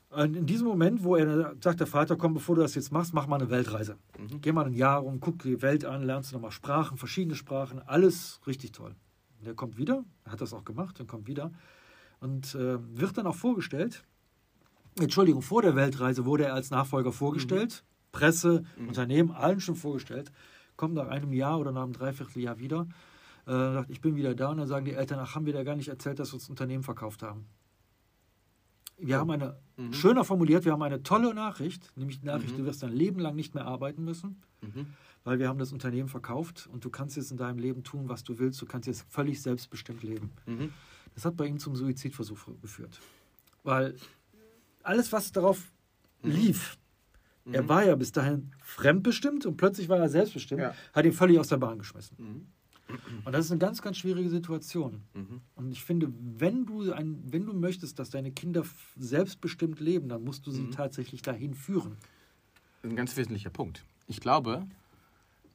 [0.09, 3.13] Und in diesem Moment, wo er sagt, der Vater, komm, bevor du das jetzt machst,
[3.13, 3.97] mach mal eine Weltreise.
[4.19, 4.41] Mhm.
[4.41, 7.81] Geh mal ein Jahr rum, guck die Welt an, lernst du nochmal Sprachen, verschiedene Sprachen,
[7.85, 8.93] alles richtig toll.
[9.39, 11.51] Und er kommt wieder, er hat das auch gemacht, dann kommt wieder
[12.19, 14.03] und äh, wird dann auch vorgestellt.
[14.99, 17.83] Entschuldigung, vor der Weltreise wurde er als Nachfolger vorgestellt.
[17.83, 18.11] Mhm.
[18.11, 18.89] Presse, mhm.
[18.89, 20.31] Unternehmen, allen schon vorgestellt.
[20.75, 22.87] Kommt nach einem Jahr oder nach einem Dreivierteljahr wieder
[23.47, 25.63] äh, sagt, ich bin wieder da und dann sagen die Eltern, ach, haben wir da
[25.63, 27.45] gar nicht erzählt, dass wir uns das Unternehmen verkauft haben.
[28.97, 29.93] Wir haben eine, mhm.
[29.93, 32.59] schöner formuliert, wir haben eine tolle Nachricht, nämlich die Nachricht, mhm.
[32.59, 34.87] du wirst dein Leben lang nicht mehr arbeiten müssen, mhm.
[35.23, 38.23] weil wir haben das Unternehmen verkauft und du kannst jetzt in deinem Leben tun, was
[38.23, 40.31] du willst, du kannst jetzt völlig selbstbestimmt leben.
[40.45, 40.71] Mhm.
[41.15, 42.99] Das hat bei ihm zum Suizidversuch geführt.
[43.63, 43.95] Weil
[44.83, 45.71] alles, was darauf
[46.21, 46.31] mhm.
[46.31, 46.77] lief,
[47.51, 47.69] er mhm.
[47.69, 50.75] war ja bis dahin fremdbestimmt und plötzlich war er selbstbestimmt, ja.
[50.93, 52.51] hat ihn völlig aus der Bahn geschmissen.
[53.25, 55.03] Und das ist eine ganz, ganz schwierige Situation.
[55.13, 55.41] Mhm.
[55.55, 58.63] Und ich finde, wenn du, ein, wenn du möchtest, dass deine Kinder
[58.97, 60.71] selbstbestimmt leben, dann musst du sie mhm.
[60.71, 61.97] tatsächlich dahin führen.
[62.81, 63.83] Das ist ein ganz wesentlicher Punkt.
[64.07, 64.65] Ich glaube,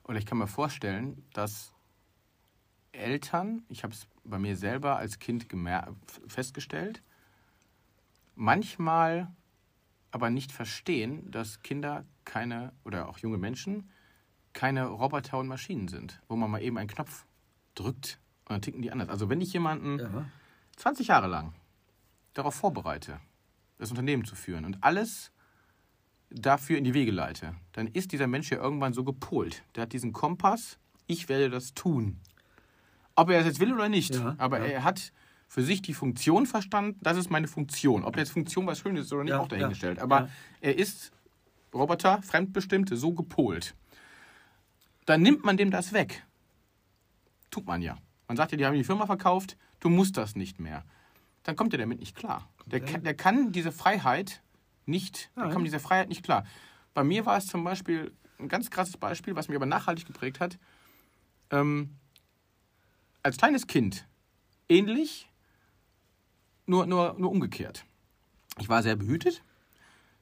[0.04, 1.72] oder ich kann mir vorstellen, dass
[2.92, 5.46] Eltern, ich habe es bei mir selber als Kind
[6.28, 7.02] festgestellt,
[8.34, 9.30] manchmal
[10.10, 13.90] aber nicht verstehen, dass Kinder keine oder auch junge Menschen
[14.56, 17.24] keine Roboter und Maschinen sind, wo man mal eben einen Knopf
[17.74, 19.10] drückt und dann ticken die anders.
[19.10, 20.24] Also wenn ich jemanden ja.
[20.76, 21.52] 20 Jahre lang
[22.32, 23.20] darauf vorbereite,
[23.78, 25.30] das Unternehmen zu führen und alles
[26.30, 29.62] dafür in die Wege leite, dann ist dieser Mensch ja irgendwann so gepolt.
[29.74, 32.18] Der hat diesen Kompass, ich werde das tun.
[33.14, 34.66] Ob er es jetzt will oder nicht, ja, aber ja.
[34.66, 35.12] er hat
[35.48, 38.04] für sich die Funktion verstanden, das ist meine Funktion.
[38.04, 39.98] Ob jetzt Funktion was Schönes ist oder nicht, ja, auch dahingestellt.
[39.98, 41.12] Aber er ist
[41.74, 43.74] Roboter, fremdbestimmt, so gepolt.
[45.06, 46.24] Dann nimmt man dem das weg.
[47.50, 47.96] Tut man ja.
[48.28, 50.84] Man sagt ja, die haben die Firma verkauft, du musst das nicht mehr.
[51.44, 52.48] Dann kommt er damit nicht klar.
[52.66, 54.42] Der, kann, der kann diese Freiheit
[54.84, 56.44] nicht, der kommt diese Freiheit nicht klar.
[56.92, 60.40] Bei mir war es zum Beispiel ein ganz krasses Beispiel, was mich aber nachhaltig geprägt
[60.40, 60.58] hat.
[61.50, 61.96] Ähm,
[63.22, 64.06] als kleines Kind
[64.68, 65.28] ähnlich,
[66.66, 67.84] nur, nur, nur umgekehrt.
[68.58, 69.42] Ich war sehr behütet.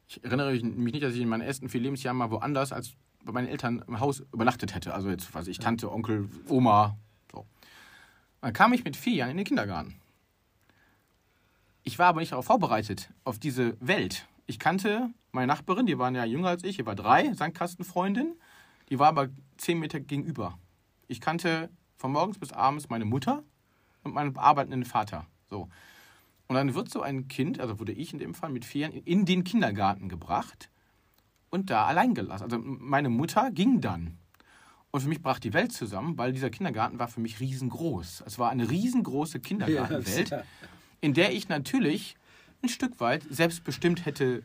[0.08, 2.94] Ich erinnere mich nicht, dass ich in meinen ersten vier Lebensjahren mal woanders als
[3.24, 4.94] bei meinen Eltern im Haus übernachtet hätte.
[4.94, 6.96] Also jetzt, weiß ich, Tante, Onkel, Oma.
[7.32, 7.46] So.
[8.40, 10.00] Dann kam ich mit vier Jahren in den Kindergarten.
[11.82, 14.26] Ich war aber nicht darauf vorbereitet, auf diese Welt.
[14.46, 18.36] Ich kannte meine Nachbarin, die waren ja jünger als ich, die war drei, Sandkastenfreundin.
[18.90, 20.58] Die war aber zehn Meter gegenüber.
[21.08, 23.42] Ich kannte von morgens bis abends meine Mutter
[24.02, 25.26] und meinen arbeitenden Vater.
[25.48, 25.68] So.
[26.46, 28.92] Und dann wird so ein Kind, also wurde ich in dem Fall mit vier Jahren,
[28.92, 30.70] in den Kindergarten gebracht
[31.54, 32.42] und da allein gelassen.
[32.42, 34.18] Also meine Mutter ging dann.
[34.90, 38.24] Und für mich brach die Welt zusammen, weil dieser Kindergarten war für mich riesengroß.
[38.26, 40.44] Es war eine riesengroße Kindergartenwelt,
[41.00, 42.16] in der ich natürlich
[42.62, 44.42] ein Stück weit selbstbestimmt hätte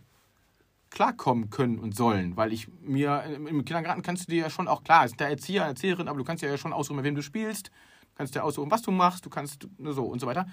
[0.92, 4.84] klarkommen können und sollen, weil ich mir im Kindergarten kannst du dir ja schon auch
[4.84, 7.68] klar, ist der Erzieher, Erzieherin, aber du kannst ja schon aussuchen, mit wem du spielst,
[7.68, 10.48] du kannst dir aussuchen, was du machst, du kannst so und so weiter.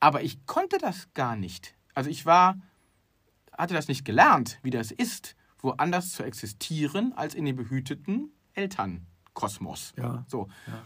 [0.00, 1.74] Aber ich konnte das gar nicht.
[1.94, 2.56] Also ich war,
[3.56, 9.92] hatte das nicht gelernt, wie das ist, woanders zu existieren als in dem behüteten Elternkosmos.
[9.96, 10.24] Ja.
[10.28, 10.48] So.
[10.66, 10.82] Ja.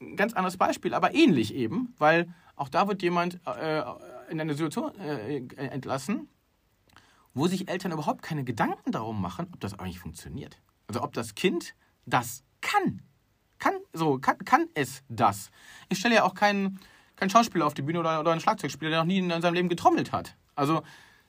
[0.00, 3.82] Ein ganz anderes Beispiel, aber ähnlich eben, weil auch da wird jemand äh,
[4.30, 6.28] in eine Situation äh, entlassen,
[7.34, 10.60] wo sich Eltern überhaupt keine Gedanken darum machen, ob das eigentlich funktioniert.
[10.86, 11.74] Also ob das Kind
[12.06, 13.02] das kann.
[13.58, 15.50] Kann, so, kann, kann es das.
[15.88, 16.78] Ich stelle ja auch keinen
[17.18, 19.68] kein Schauspieler auf die Bühne oder, oder einen Schlagzeugspieler, der noch nie in seinem Leben
[19.68, 20.36] getrommelt hat.
[20.54, 20.82] Also,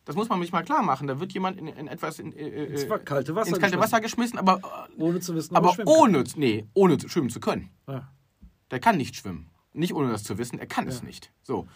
[0.10, 1.06] das muss man sich mal klar machen.
[1.06, 4.40] Da wird jemand in, in etwas in, äh, ins kalte Wasser, ins kalte Wasser geschmissen,
[4.40, 4.60] aber
[4.98, 7.70] ohne zu wissen, aber ohne, nee, ohne schwimmen zu können.
[7.88, 8.12] Ja.
[8.72, 9.52] Der kann nicht schwimmen.
[9.72, 10.90] Nicht ohne das zu wissen, er kann ja.
[10.90, 11.32] es nicht.
[11.44, 11.68] So.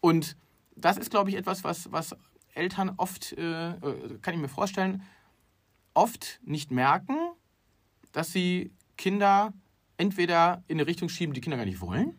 [0.00, 0.38] Und
[0.74, 2.16] das ist, glaube ich, etwas, was, was
[2.54, 5.02] Eltern oft, äh, äh, kann ich mir vorstellen,
[5.92, 7.18] oft nicht merken,
[8.12, 9.52] dass sie Kinder
[9.98, 12.18] entweder in eine Richtung schieben, die Kinder gar nicht wollen,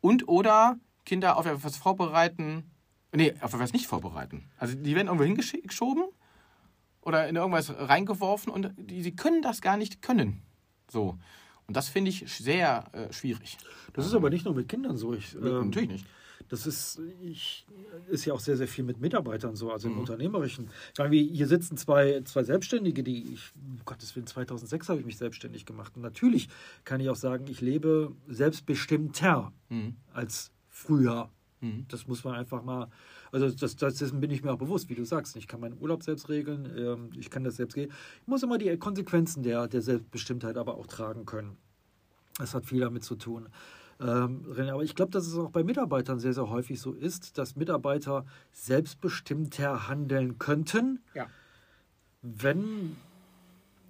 [0.00, 2.70] und oder Kinder auf etwas vorbereiten,
[3.14, 4.44] nee, auf etwas nicht vorbereiten.
[4.58, 6.04] Also die werden irgendwo hingeschoben
[7.00, 10.42] oder in irgendwas reingeworfen und die, die können das gar nicht können.
[10.90, 11.18] So.
[11.66, 13.56] Und das finde ich sehr äh, schwierig.
[13.94, 15.14] Das ist aber nicht nur mit Kindern so.
[15.14, 16.06] Ich, ähm, Natürlich nicht.
[16.48, 17.66] Das ist, ich,
[18.08, 20.00] ist ja auch sehr, sehr viel mit Mitarbeitern so, also im mhm.
[20.00, 20.68] Unternehmerischen.
[20.92, 25.06] Ich meine, hier sitzen zwei, zwei Selbstständige, die ich, um Gottes Willen, 2006 habe ich
[25.06, 25.96] mich selbstständig gemacht.
[25.96, 26.48] Und natürlich
[26.84, 29.96] kann ich auch sagen, ich lebe selbstbestimmter mhm.
[30.12, 31.30] als früher.
[31.64, 31.86] Mhm.
[31.88, 32.88] Das muss man einfach mal,
[33.32, 35.36] also das, das, dessen bin ich mir auch bewusst, wie du sagst.
[35.36, 37.90] Ich kann meinen Urlaub selbst regeln, ähm, ich kann das selbst gehen.
[38.20, 41.56] Ich muss immer die Konsequenzen der, der Selbstbestimmtheit aber auch tragen können.
[42.38, 43.48] Das hat viel damit zu tun.
[44.00, 47.56] Ähm, aber ich glaube, dass es auch bei Mitarbeitern sehr, sehr häufig so ist, dass
[47.56, 51.28] Mitarbeiter selbstbestimmter handeln könnten, ja.
[52.22, 52.96] wenn,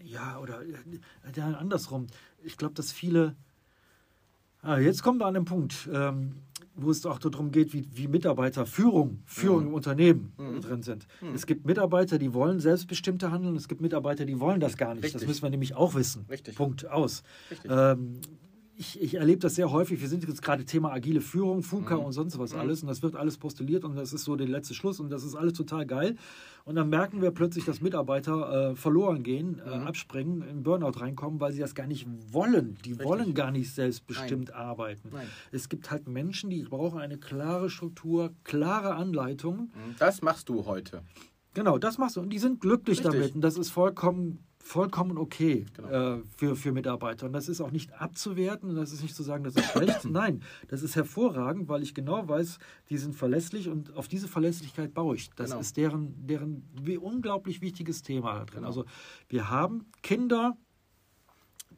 [0.03, 0.61] ja, oder
[1.35, 2.07] ja, andersrum.
[2.43, 3.35] Ich glaube, dass viele,
[4.61, 6.35] ah, jetzt kommen wir an den Punkt, ähm,
[6.77, 9.69] wo es auch darum geht, wie, wie Mitarbeiter Führung, Führung mhm.
[9.69, 10.61] im Unternehmen mhm.
[10.61, 11.07] drin sind.
[11.21, 11.35] Mhm.
[11.35, 15.05] Es gibt Mitarbeiter, die wollen selbstbestimmter handeln, es gibt Mitarbeiter, die wollen das gar nicht.
[15.05, 15.21] Richtig.
[15.21, 16.27] Das müssen wir nämlich auch wissen.
[16.29, 16.57] Richtig.
[16.57, 17.23] Punkt aus.
[17.69, 18.21] Ähm,
[18.77, 20.01] ich, ich erlebe das sehr häufig.
[20.01, 22.05] Wir sind jetzt gerade Thema agile Führung, FUKA mhm.
[22.05, 22.61] und sonst was mhm.
[22.61, 22.83] alles.
[22.83, 25.35] Und das wird alles postuliert und das ist so der letzte Schluss und das ist
[25.35, 26.17] alles total geil.
[26.65, 29.87] Und dann merken wir plötzlich, dass Mitarbeiter äh, verloren gehen, äh, mhm.
[29.87, 32.77] abspringen, in Burnout reinkommen, weil sie das gar nicht wollen.
[32.85, 33.07] Die Richtig.
[33.07, 34.59] wollen gar nicht selbstbestimmt Nein.
[34.59, 35.11] arbeiten.
[35.13, 35.27] Nein.
[35.53, 39.73] Es gibt halt Menschen, die brauchen eine klare Struktur, klare Anleitungen.
[39.75, 39.95] Mhm.
[39.99, 41.03] Das machst du heute.
[41.55, 42.21] Genau, das machst du.
[42.21, 43.13] Und die sind glücklich Richtig.
[43.13, 43.35] damit.
[43.37, 46.17] Und das ist vollkommen vollkommen okay genau.
[46.17, 47.27] äh, für, für Mitarbeiter.
[47.27, 50.05] Und das ist auch nicht abzuwerten und das ist nicht zu sagen, das ist schlecht.
[50.11, 54.95] Nein, das ist hervorragend, weil ich genau weiß, die sind verlässlich und auf diese Verlässlichkeit
[54.95, 55.29] baue ich.
[55.37, 55.61] Das genau.
[55.61, 56.65] ist deren, deren
[56.99, 58.55] unglaublich wichtiges Thema da drin.
[58.55, 58.69] Genau.
[58.69, 58.87] Also
[59.29, 60.57] wir haben Kinder,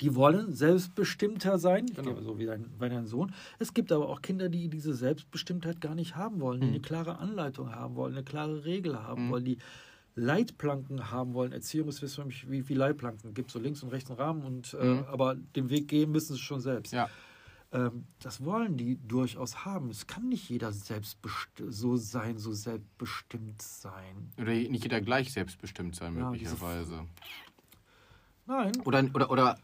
[0.00, 2.20] die wollen selbstbestimmter sein, Genau.
[2.20, 3.34] so wie dein, wie dein Sohn.
[3.58, 7.18] Es gibt aber auch Kinder, die diese Selbstbestimmtheit gar nicht haben wollen, die eine klare
[7.18, 9.58] Anleitung haben wollen, eine klare Regel haben wollen, die
[10.16, 11.52] Leitplanken haben wollen.
[11.52, 14.74] Erziehung ist wissen wir, wie viele Leitplanken gibt so links und rechts einen Rahmen und
[14.74, 15.04] äh, Mhm.
[15.04, 16.92] aber den Weg gehen müssen sie schon selbst.
[16.92, 17.08] Ja.
[17.72, 19.90] Ähm, das wollen die durchaus haben.
[19.90, 24.30] Es kann nicht jeder selbstbest so sein, so selbstbestimmt sein.
[24.38, 27.04] Oder nicht jeder gleich selbstbestimmt sein, Ja, möglicherweise.
[28.46, 28.72] Nein.
[28.84, 29.58] Oder, oder, oder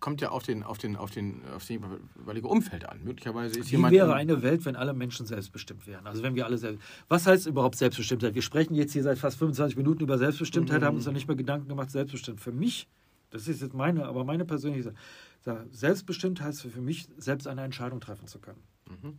[0.00, 3.02] kommt ja auf den, auf den, auf den, auf das jeweilige Umfeld an.
[3.02, 3.94] Möglicherweise ist Wie jemand.
[3.94, 6.06] wäre eine Welt, wenn alle Menschen selbstbestimmt wären?
[6.06, 6.82] Also wenn wir alle selbst.
[7.08, 8.34] Was heißt überhaupt Selbstbestimmtheit?
[8.34, 11.36] Wir sprechen jetzt hier seit fast 25 Minuten über Selbstbestimmtheit, haben uns noch nicht mal
[11.36, 12.40] Gedanken gemacht, selbstbestimmt.
[12.40, 12.86] Für mich,
[13.30, 14.92] das ist jetzt meine, aber meine persönliche
[15.40, 18.62] Sache, selbstbestimmt heißt für mich, selbst eine Entscheidung treffen zu können.
[18.88, 19.18] Mhm.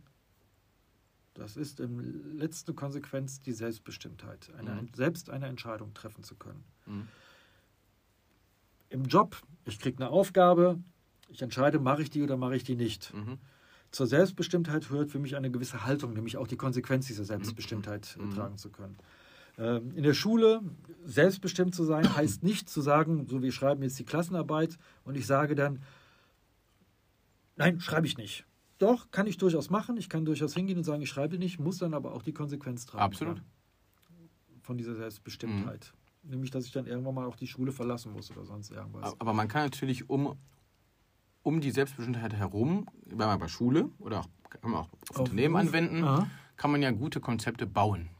[1.34, 4.88] Das ist in letzter Konsequenz die Selbstbestimmtheit, eine, Mhm.
[4.94, 6.64] selbst eine Entscheidung treffen zu können.
[8.90, 8.94] Mhm.
[9.02, 10.78] Im Job, ich kriege eine Aufgabe,
[11.28, 13.12] ich entscheide, mache ich die oder mache ich die nicht.
[13.14, 13.38] Mhm.
[13.90, 18.22] Zur Selbstbestimmtheit gehört für mich eine gewisse Haltung, nämlich auch die Konsequenz dieser Selbstbestimmtheit äh,
[18.22, 18.30] Mhm.
[18.34, 18.96] tragen zu können.
[19.58, 20.60] Ähm, In der Schule
[21.04, 25.26] selbstbestimmt zu sein, heißt nicht zu sagen, so wir schreiben jetzt die Klassenarbeit und ich
[25.26, 25.82] sage dann,
[27.56, 28.44] nein, schreibe ich nicht.
[28.78, 29.96] Doch, kann ich durchaus machen.
[29.96, 32.86] Ich kann durchaus hingehen und sagen, ich schreibe nicht, muss dann aber auch die Konsequenz
[32.86, 33.02] tragen.
[33.02, 33.42] Absolut.
[34.62, 35.92] Von dieser Selbstbestimmtheit.
[36.28, 39.18] Nämlich, dass ich dann irgendwann mal auch die Schule verlassen muss oder sonst irgendwas.
[39.18, 40.36] Aber man kann natürlich um,
[41.42, 45.20] um die Selbstbestimmtheit herum, wenn man bei Schule oder auch, kann man auch auf Auf
[45.20, 45.68] Unternehmen Beruf?
[45.68, 46.28] anwenden, Aha.
[46.56, 48.10] kann man ja gute Konzepte bauen.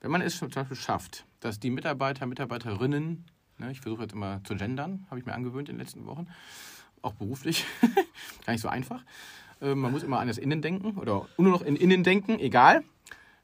[0.00, 3.24] Wenn man es zum Beispiel schafft, dass die Mitarbeiter, Mitarbeiterinnen,
[3.58, 6.26] ne, ich versuche jetzt immer zu gendern, habe ich mir angewöhnt in den letzten Wochen,
[7.00, 7.64] auch beruflich,
[8.44, 9.04] gar nicht so einfach.
[9.60, 12.82] Äh, man muss immer an das Innen denken oder nur noch in Innen denken, egal.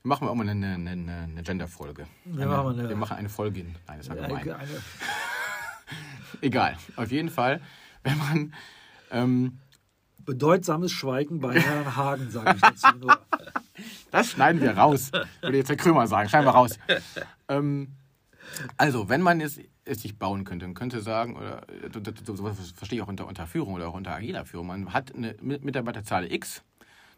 [0.03, 2.07] Machen wir auch mal eine, eine, eine, Gender-Folge.
[2.25, 3.75] Wir eine- wir machen eine Folge in.
[3.87, 4.45] Nein, das war gemein.
[6.41, 6.77] Egal.
[6.97, 7.61] Auf jeden Fall,
[8.03, 8.55] wenn man
[9.11, 9.59] ähm,
[10.25, 13.19] Bedeutsames Schweigen bei Herrn Hagen, sage ich dazu nur.
[14.11, 15.11] Das schneiden wir raus,
[15.41, 16.29] würde jetzt der Krömer sagen.
[16.29, 16.79] Schneiden wir raus.
[17.49, 17.93] Ähm,
[18.77, 22.37] also, wenn man es, es sich bauen könnte, man könnte sagen, oder äh, so- so-
[22.37, 25.33] sowas verstehe ich auch unter, unter Führung oder auch unter agiler Führung, man hat eine
[25.35, 26.63] Mi- Mitarbeiterzahl X,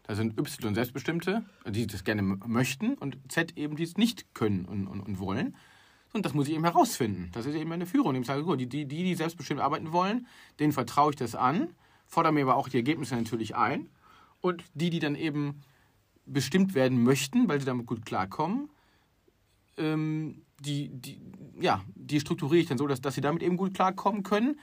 [0.05, 4.65] da sind Y Selbstbestimmte, die das gerne möchten und Z eben, die es nicht können
[4.65, 5.57] und, und, und wollen.
[6.13, 7.31] Und das muss ich eben herausfinden.
[7.33, 8.15] Das ist eben eine Führung.
[8.17, 10.27] Ich sage, gut, die, die, die selbstbestimmt arbeiten wollen,
[10.59, 11.69] denen vertraue ich das an,
[12.07, 13.89] fordere mir aber auch die Ergebnisse natürlich ein.
[14.41, 15.63] Und die, die dann eben
[16.27, 18.69] bestimmt werden möchten, weil sie damit gut klarkommen,
[19.79, 21.21] ähm, die, die,
[21.61, 24.59] ja, die strukturiere ich dann so, dass, dass sie damit eben gut klarkommen können.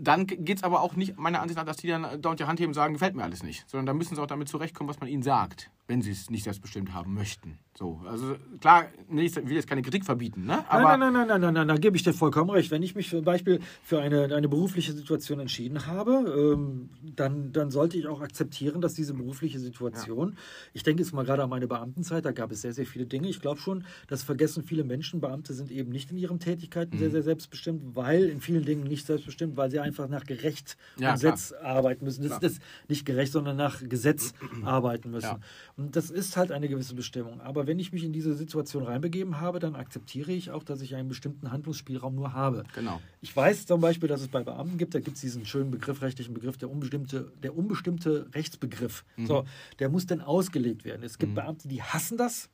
[0.00, 2.60] Dann geht es aber auch nicht, meiner Ansicht nach, dass die dann dauernd die Hand
[2.60, 3.68] heben und sagen, gefällt mir alles nicht.
[3.68, 6.44] Sondern da müssen sie auch damit zurechtkommen, was man ihnen sagt, wenn sie es nicht
[6.44, 7.58] selbstbestimmt haben möchten.
[7.76, 10.64] So, also klar, ich will jetzt keine Kritik verbieten, ne?
[10.68, 12.70] Aber nein, nein, nein, nein, nein, nein, da gebe ich dir vollkommen recht.
[12.72, 17.70] Wenn ich mich zum Beispiel für eine, eine berufliche Situation entschieden habe, ähm, dann, dann
[17.70, 20.36] sollte ich auch akzeptieren, dass diese berufliche Situation,
[20.72, 23.28] ich denke jetzt mal gerade an meine Beamtenzeit, da gab es sehr, sehr viele Dinge.
[23.28, 25.20] Ich glaube schon, das vergessen viele Menschen.
[25.20, 26.98] Beamte sind eben nicht in ihren Tätigkeiten Mhm.
[26.98, 31.08] sehr, sehr selbstbestimmt, weil in vielen Dingen nicht selbstbestimmt, weil sie einfach nach Gerecht Ja,
[31.08, 32.28] und Gesetz arbeiten müssen.
[32.28, 34.32] Das, das nicht gerecht, sondern nach Gesetz
[34.64, 35.26] arbeiten müssen.
[35.26, 35.40] Ja.
[35.76, 37.40] Und das ist halt eine gewisse Bestimmung.
[37.40, 40.94] Aber wenn ich mich in diese Situation reinbegeben habe, dann akzeptiere ich auch, dass ich
[40.94, 42.64] einen bestimmten Handlungsspielraum nur habe.
[42.74, 43.00] Genau.
[43.20, 46.02] Ich weiß zum Beispiel, dass es bei Beamten gibt, da gibt es diesen schönen Begriff,
[46.02, 49.04] rechtlichen Begriff, der unbestimmte, der unbestimmte Rechtsbegriff.
[49.26, 49.44] So,
[49.78, 51.02] der muss dann ausgelegt werden.
[51.02, 52.48] Es gibt Beamte, die hassen das.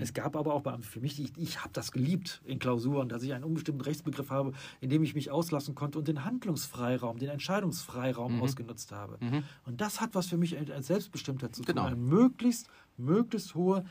[0.00, 3.22] Es gab aber auch Beamte für mich, die, ich habe das geliebt in Klausuren, dass
[3.22, 7.28] ich einen unbestimmten Rechtsbegriff habe, in dem ich mich auslassen konnte und den Handlungsfreiraum, den
[7.30, 9.18] Entscheidungsfreiraum ausgenutzt habe.
[9.64, 11.86] Und das hat was für mich als Selbstbestimmtheit zu tun, Genau.
[11.86, 13.84] einen möglichst, möglichst hohe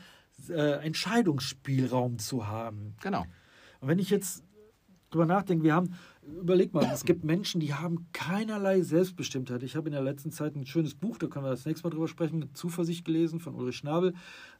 [0.48, 2.94] äh, Entscheidungsspielraum zu haben.
[3.02, 3.24] Genau.
[3.80, 4.44] Und wenn ich jetzt
[5.12, 5.94] drüber nachdenke, wir haben,
[6.40, 9.62] überleg mal, es gibt Menschen, die haben keinerlei Selbstbestimmtheit.
[9.62, 11.90] Ich habe in der letzten Zeit ein schönes Buch, da können wir das nächste Mal
[11.90, 14.14] drüber sprechen, Zuversicht gelesen von Ulrich Schnabel,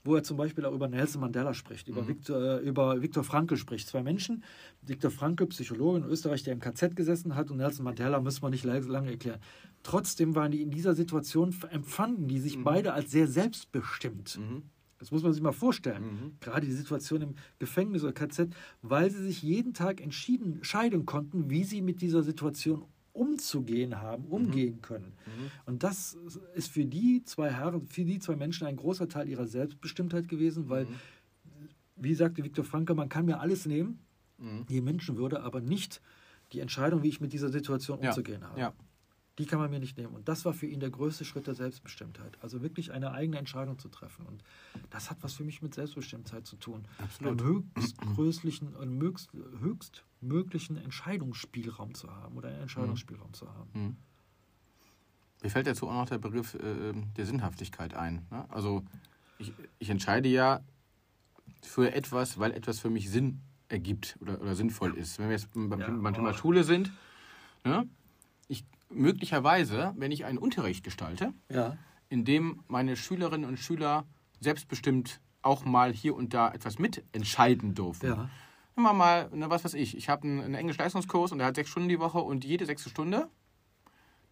[0.05, 3.57] wo er zum Beispiel auch über Nelson Mandela spricht, über, Viktor, äh, über Viktor Frankl
[3.57, 3.89] spricht.
[3.89, 4.45] Zwei Menschen,
[4.83, 8.51] Viktor Frankl, Psychologe in Österreich, der im KZ gesessen hat und Nelson Mandela, müssen wir
[8.51, 9.41] nicht lange erklären.
[9.83, 14.39] Trotzdem waren die in dieser Situation, empfanden die sich beide als sehr selbstbestimmt.
[15.03, 16.37] Das muss man sich mal vorstellen.
[16.39, 21.51] Gerade die Situation im Gefängnis oder KZ, weil sie sich jeden Tag entschieden, entscheiden konnten,
[21.51, 25.13] wie sie mit dieser Situation umzugehen haben, umgehen können.
[25.67, 26.17] Und das
[26.55, 30.69] ist für die zwei Herren, für die zwei Menschen ein großer Teil ihrer Selbstbestimmtheit gewesen,
[30.69, 30.87] weil,
[31.97, 33.99] wie sagte Viktor Frankl, man kann mir alles nehmen,
[34.69, 36.01] die Menschenwürde, aber nicht
[36.53, 38.11] die Entscheidung, wie ich mit dieser Situation Ja.
[38.11, 38.61] umzugehen habe.
[38.61, 38.73] Ja.
[39.43, 40.15] Die kann man mir nicht nehmen.
[40.15, 42.39] Und das war für ihn der größte Schritt der Selbstbestimmtheit.
[42.43, 44.25] Also wirklich eine eigene Entscheidung zu treffen.
[44.25, 44.45] Und
[44.91, 46.85] das hat was für mich mit Selbstbestimmtheit zu tun.
[46.99, 47.43] Absolut.
[47.43, 53.71] Einen höchstgrößlichen, einen höchst, höchstmöglichen Entscheidungsspielraum zu haben oder einen Entscheidungsspielraum zu haben.
[53.75, 53.97] Mhm.
[55.43, 58.25] Mir fällt dazu auch noch der Begriff äh, der Sinnhaftigkeit ein.
[58.31, 58.45] Ne?
[58.49, 58.85] Also
[59.39, 60.61] ich, ich entscheide ja
[61.63, 65.19] für etwas, weil etwas für mich Sinn ergibt oder, oder sinnvoll ist.
[65.19, 65.91] Wenn wir jetzt beim, Ja.
[65.91, 66.93] beim Thema Schule sind,
[67.65, 67.89] ne?
[68.47, 71.77] ich möglicherweise, wenn ich einen Unterricht gestalte, Ja.
[72.09, 74.05] in dem meine Schülerinnen und Schüler
[74.41, 78.07] selbstbestimmt auch mal hier und da etwas mitentscheiden dürfen.
[78.09, 78.31] Ja.
[78.75, 81.71] Wir mal, ne, was weiß ich, ich habe einen, einen Englisch-Leistungskurs und der hat sechs
[81.71, 83.29] Stunden die Woche und jede sechste Stunde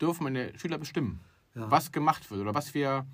[0.00, 1.20] dürfen meine Schüler bestimmen,
[1.54, 1.70] Ja.
[1.70, 3.06] was gemacht wird oder was wir,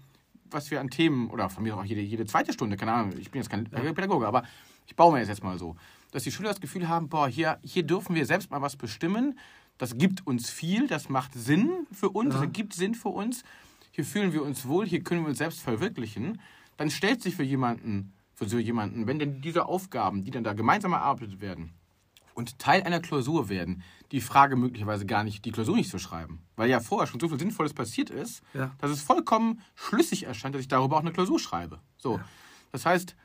[0.51, 3.31] was wir an Themen, oder von mir auch jede, jede zweite Stunde, keine Ahnung, ich
[3.31, 4.45] bin jetzt kein Pädagoge, aber
[4.87, 5.75] ich baue mir das jetzt mal so,
[6.13, 9.37] dass die Schüler das Gefühl haben, boah, hier, hier dürfen wir selbst mal was bestimmen,
[9.79, 12.41] das gibt uns viel, das macht Sinn für uns, Ja.
[12.43, 13.43] das gibt Sinn für uns,
[13.93, 16.41] hier fühlen wir uns wohl, hier können wir uns selbst verwirklichen,
[16.77, 20.53] dann stellt sich für jemanden, für so jemanden, wenn denn diese Aufgaben, die dann da
[20.53, 21.73] gemeinsam erarbeitet werden,
[22.35, 26.43] und Teil einer Klausur werden, die Frage möglicherweise gar nicht, die Klausur nicht zu schreiben.
[26.57, 28.75] Weil ja vorher schon so viel Sinnvolles passiert ist, Ja.
[28.77, 31.81] dass es vollkommen schlüssig erscheint, dass ich darüber auch eine Klausur schreibe.
[31.97, 32.21] So.
[32.73, 33.17] Das heißt,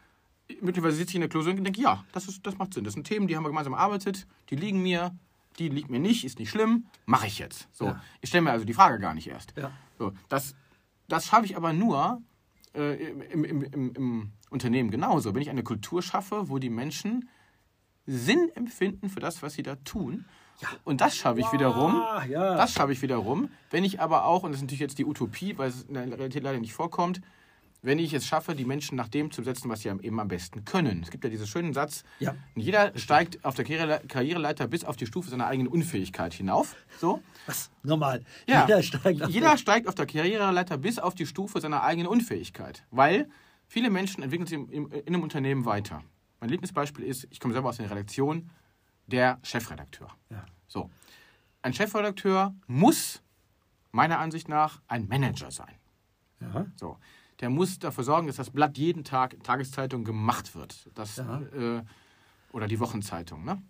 [0.62, 2.86] möglicherweise sitze ich in der Klausur und denke, ja, das, ist, das macht Sinn.
[2.86, 5.14] Das sind Themen, die haben wir gemeinsam erarbeitet, die liegen mir,
[5.60, 7.68] die liegt mir nicht, ist nicht schlimm, mache ich jetzt.
[7.72, 7.86] So.
[7.86, 8.02] Ja.
[8.22, 9.54] Ich stelle mir also die Frage gar nicht erst.
[9.58, 9.72] Ja.
[9.98, 10.56] So, das,
[11.08, 12.22] das schaffe ich aber nur
[12.74, 15.34] äh, im, im, im, im Unternehmen genauso.
[15.34, 17.30] Wenn ich eine Kultur schaffe, wo die Menschen
[18.06, 20.26] Sinn empfinden für das, was sie da tun.
[20.84, 22.02] Und das schaffe ich wiederum.
[22.02, 22.56] Ah, ja.
[22.56, 23.50] Das schaffe ich wiederum.
[23.72, 26.06] Wenn ich aber auch, und das ist natürlich jetzt die Utopie, weil es in der
[26.06, 27.22] Realität leider nicht vorkommt,
[27.84, 30.66] wenn ich es schaffe, die Menschen nach dem zu setzen, was sie eben am besten
[30.66, 31.02] können.
[31.04, 32.36] Es gibt ja diesen schönen Satz, Ja.
[32.56, 36.76] jeder steigt auf der Karriere- Karriereleiter bis auf die Stufe seiner eigenen Unfähigkeit hinauf.
[37.00, 37.22] So.
[37.48, 37.72] Was?
[37.84, 38.24] Normal.
[38.48, 42.08] Ja, Jeder steigt auf jeder steigt auf der Karriereleiter bis auf die Stufe seiner eigenen
[42.08, 43.28] Unfähigkeit, weil
[43.68, 46.04] viele Menschen entwickeln sich in einem Unternehmen weiter.
[46.40, 48.50] Mein Lieblingsbeispiel ist, ich komme selber aus der Redaktion,
[49.08, 50.10] der Chefredakteur.
[50.30, 50.46] Ja.
[50.68, 50.90] So,
[51.64, 53.22] ein Chefredakteur muss
[53.92, 55.74] meiner Ansicht nach ein Manager sein.
[56.40, 56.66] Ja.
[56.76, 56.98] So,
[57.42, 60.90] der muss dafür sorgen, dass das Blatt jeden Tag in Tageszeitung gemacht wird.
[60.94, 61.42] Das, Ja.
[61.42, 61.84] äh,
[62.52, 63.44] oder die Wochenzeitung.
[63.44, 63.62] Ne?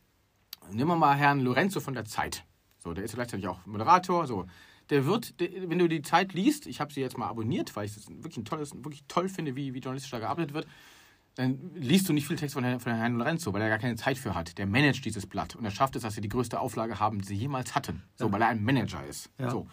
[0.71, 2.45] Nehmen wir mal Herrn Lorenzo von der Zeit.
[2.79, 4.27] So, der ist ja gleichzeitig auch Moderator.
[4.27, 4.45] So,
[4.89, 7.85] der wird, der, wenn du die Zeit liest, ich habe sie jetzt mal abonniert, weil
[7.85, 10.67] ich das wirklich ein tolles, wirklich toll finde, wie, wie journalistisch da gearbeitet wird.
[11.35, 13.95] Dann liest du nicht viel Text von, Herrn- von Herrn Lorenzo, weil er gar keine
[13.95, 14.57] Zeit für hat.
[14.57, 17.27] Der managt dieses Blatt und er schafft es, dass sie die größte Auflage haben, die
[17.27, 18.03] sie jemals hatten.
[18.15, 19.29] So, weil er ein Manager ist.
[19.37, 19.49] Ja.
[19.49, 19.67] So.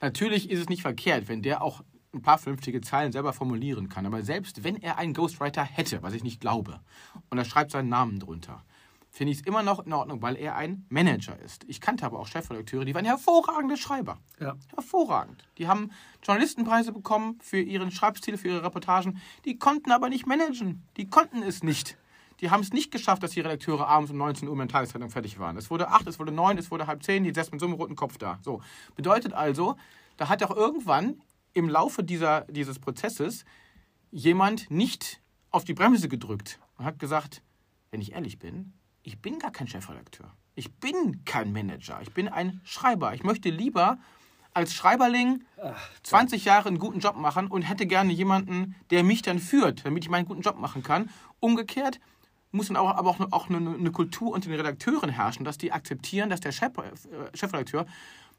[0.00, 1.82] Natürlich ist es nicht verkehrt, wenn der auch
[2.14, 4.06] ein paar vernünftige Zeilen selber formulieren kann.
[4.06, 6.80] Aber selbst wenn er einen Ghostwriter hätte, was ich nicht glaube,
[7.30, 8.62] und er schreibt seinen Namen drunter,
[9.12, 11.64] finde ich es immer noch in Ordnung, weil er ein Manager ist.
[11.68, 14.18] Ich kannte aber auch Chefredakteure, die waren hervorragende Schreiber.
[14.40, 14.56] Ja.
[14.74, 15.44] Hervorragend.
[15.58, 15.90] Die haben
[16.22, 19.20] Journalistenpreise bekommen für ihren Schreibstil, für ihre Reportagen.
[19.44, 20.82] Die konnten aber nicht managen.
[20.96, 21.98] Die konnten es nicht.
[22.40, 25.10] Die haben es nicht geschafft, dass die Redakteure abends um 19 Uhr mit der Tageszeitung
[25.10, 25.56] fertig waren.
[25.56, 27.76] Es wurde acht, es wurde neun, es wurde halb zehn, die saß mit so einem
[27.76, 28.38] roten Kopf da.
[28.42, 28.62] So.
[28.96, 29.76] Bedeutet also,
[30.16, 31.20] da hat auch irgendwann
[31.54, 33.44] im Laufe dieser, dieses Prozesses
[34.10, 37.42] jemand nicht auf die Bremse gedrückt und hat gesagt,
[37.90, 40.32] wenn ich ehrlich bin, ich bin gar kein Chefredakteur.
[40.54, 42.00] Ich bin kein Manager.
[42.02, 43.14] Ich bin ein Schreiber.
[43.14, 43.98] Ich möchte lieber
[44.54, 45.44] als Schreiberling
[46.02, 50.04] 20 Jahre einen guten Job machen und hätte gerne jemanden, der mich dann führt, damit
[50.04, 51.10] ich meinen guten Job machen kann.
[51.40, 52.00] Umgekehrt
[52.50, 56.28] muss dann aber auch, auch eine, eine Kultur unter den Redakteuren herrschen, dass die akzeptieren,
[56.28, 57.86] dass der Chef, äh, Chefredakteur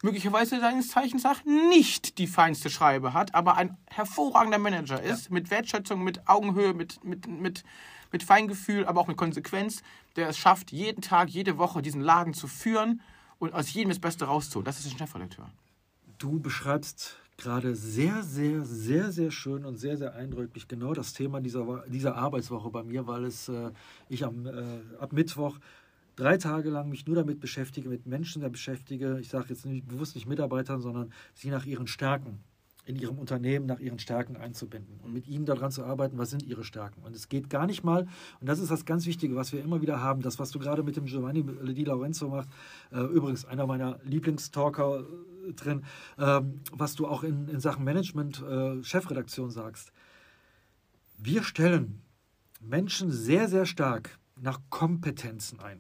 [0.03, 5.49] möglicherweise seines Zeichens nach nicht die feinste Schreibe hat, aber ein hervorragender Manager ist, mit
[5.49, 7.63] Wertschätzung, mit Augenhöhe, mit, mit, mit,
[8.11, 9.81] mit Feingefühl, aber auch mit Konsequenz,
[10.17, 13.01] der es schafft, jeden Tag, jede Woche diesen Laden zu führen
[13.39, 14.65] und aus jedem das Beste rauszuholen.
[14.65, 15.49] Das ist ein Chefredakteur.
[16.17, 21.39] Du beschreibst gerade sehr, sehr, sehr, sehr schön und sehr, sehr eindrücklich genau das Thema
[21.39, 23.71] dieser, dieser Arbeitswoche bei mir, weil es äh,
[24.09, 24.51] ich am, äh,
[24.99, 25.57] ab Mittwoch
[26.15, 29.19] drei Tage lang mich nur damit beschäftige, mit Menschen da beschäftige.
[29.19, 32.43] Ich sage jetzt nicht, bewusst nicht Mitarbeitern, sondern sie nach ihren Stärken
[32.86, 36.43] in ihrem Unternehmen nach ihren Stärken einzubinden und mit ihnen daran zu arbeiten, was sind
[36.43, 37.02] ihre Stärken.
[37.04, 38.08] Und es geht gar nicht mal,
[38.39, 40.84] und das ist das ganz Wichtige, was wir immer wieder haben, das, was du gerade
[40.84, 42.49] mit dem Giovanni Di Lorenzo machst,
[42.91, 45.84] äh, übrigens einer meiner Lieblingstalker äh, drin,
[46.17, 49.93] ähm, was du auch in, in Sachen Management, äh, Chefredaktion sagst.
[51.17, 52.02] Wir stellen
[52.60, 55.80] Menschen sehr, sehr stark nach Kompetenzen ein.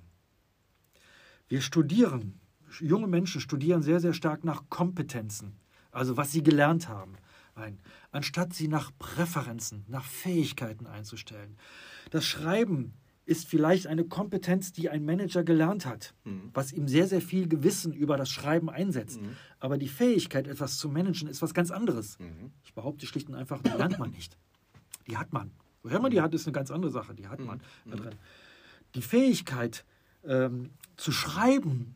[1.47, 2.39] Wir studieren,
[2.79, 5.55] junge Menschen studieren sehr, sehr stark nach Kompetenzen,
[5.91, 7.13] also was sie gelernt haben,
[7.55, 7.79] ein,
[8.11, 11.57] anstatt sie nach Präferenzen, nach Fähigkeiten einzustellen.
[12.09, 12.93] Das Schreiben
[13.25, 16.49] ist vielleicht eine Kompetenz, die ein Manager gelernt hat, Mhm.
[16.53, 19.21] was ihm sehr, sehr viel Gewissen über das Schreiben einsetzt.
[19.21, 19.37] Mhm.
[19.59, 22.19] Aber die Fähigkeit, etwas zu managen, ist was ganz anderes.
[22.19, 22.51] Mhm.
[22.65, 24.37] Ich behaupte schlicht und einfach, die lernt man nicht.
[25.07, 25.51] Die hat man.
[25.83, 27.13] Woher man die hat, ist eine ganz andere Sache.
[27.13, 28.15] Die hat man da drin.
[28.95, 29.85] Die Fähigkeit
[30.25, 31.95] ähm, zu schreiben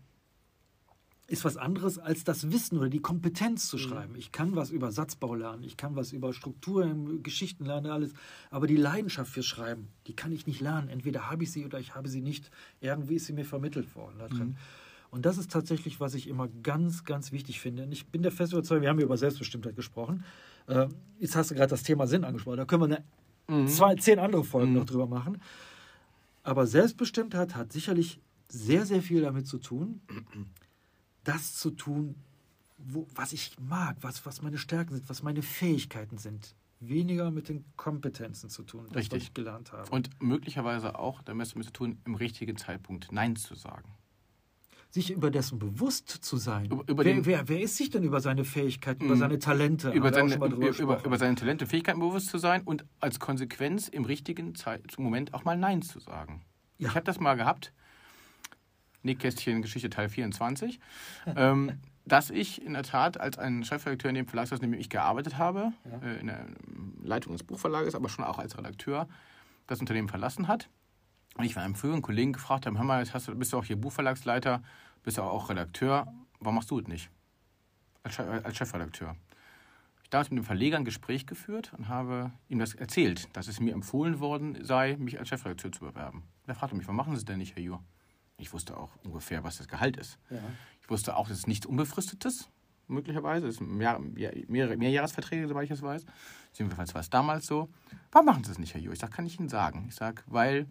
[1.27, 4.15] ist was anderes als das Wissen oder die Kompetenz zu schreiben.
[4.15, 8.13] Ich kann was über Satzbau lernen, ich kann was über Strukturen, Geschichten lernen, alles.
[8.49, 10.87] Aber die Leidenschaft fürs Schreiben, die kann ich nicht lernen.
[10.87, 12.49] Entweder habe ich sie oder ich habe sie nicht.
[12.79, 14.55] Irgendwie ist sie mir vermittelt worden da drin.
[15.09, 17.83] Und das ist tatsächlich, was ich immer ganz, ganz wichtig finde.
[17.83, 20.23] Und ich bin der festen Überzeugung, wir haben ja über Selbstbestimmtheit gesprochen.
[20.67, 20.87] Äh,
[21.19, 22.57] jetzt hast du gerade das Thema Sinn angesprochen.
[22.57, 23.03] Da können wir
[23.49, 25.41] eine, zwei, zehn andere Folgen noch drüber machen.
[26.47, 29.99] Aber Selbstbestimmtheit hat sicherlich sehr, sehr viel damit zu tun,
[31.25, 32.15] das zu tun,
[32.77, 36.55] wo, was ich mag, was, was meine Stärken sind, was meine Fähigkeiten sind.
[36.79, 39.19] Weniger mit den Kompetenzen zu tun, das, Richtig.
[39.19, 39.91] was ich gelernt habe.
[39.91, 43.96] Und möglicherweise auch damit zu tun, im richtigen Zeitpunkt Nein zu sagen.
[44.89, 46.65] Sich über dessen bewusst zu sein.
[46.65, 49.19] Über- über wer, wer, wer ist sich denn über seine Fähigkeiten, über Mhm.
[49.19, 49.91] seine Talente?
[49.91, 54.55] Über seine, über, über, seine Talente Fähigkeiten bewusst zu sein und als Konsequenz im richtigen
[54.55, 56.41] Zeit, Moment auch mal Nein zu sagen.
[56.77, 56.89] Ja.
[56.89, 57.73] Ich habe das mal gehabt,
[59.03, 60.79] Nähkästchen Geschichte Teil 24,
[61.35, 61.73] ähm,
[62.05, 65.37] dass ich in der Tat als ein Chefredakteur in dem Verlagshaus, in dem ich gearbeitet
[65.37, 66.45] habe, äh, in der
[67.03, 69.07] Leitung des Buchverlages, aber schon auch als Redakteur,
[69.67, 70.69] das Unternehmen verlassen hat.
[71.37, 73.57] Und ich von einem früheren Kollegen gefragt habe, hör mal, jetzt hast du, bist du
[73.57, 74.63] auch hier Buchverlagsleiter,
[75.03, 77.09] bist du auch Redakteur, warum machst du es nicht?
[78.03, 79.15] Als, als Chefredakteur.
[79.97, 83.47] Ich habe damals mit dem Verleger ein Gespräch geführt und habe ihm das erzählt, dass
[83.47, 86.19] es mir empfohlen worden sei, mich als Chefredakteur zu bewerben.
[86.19, 87.83] Und er fragte mich, warum machen Sie es denn nicht, Herr Jur?
[88.37, 90.17] Ich wusste auch ungefähr, was das Gehalt ist.
[90.29, 90.37] Ja.
[90.81, 92.49] Ich wusste auch, es ist nichts Unbefristetes,
[92.87, 93.47] möglicherweise.
[93.47, 96.05] Es sind mehr, mehr, mehrere, Mehrjahresverträge, soweit ich es weiß.
[96.53, 97.69] Jedenfalls war es damals so.
[98.11, 98.93] Warum machen Sie es nicht, Herr Jur?
[98.93, 99.85] Ich sage, kann ich Ihnen sagen.
[99.89, 100.67] Ich sage, weil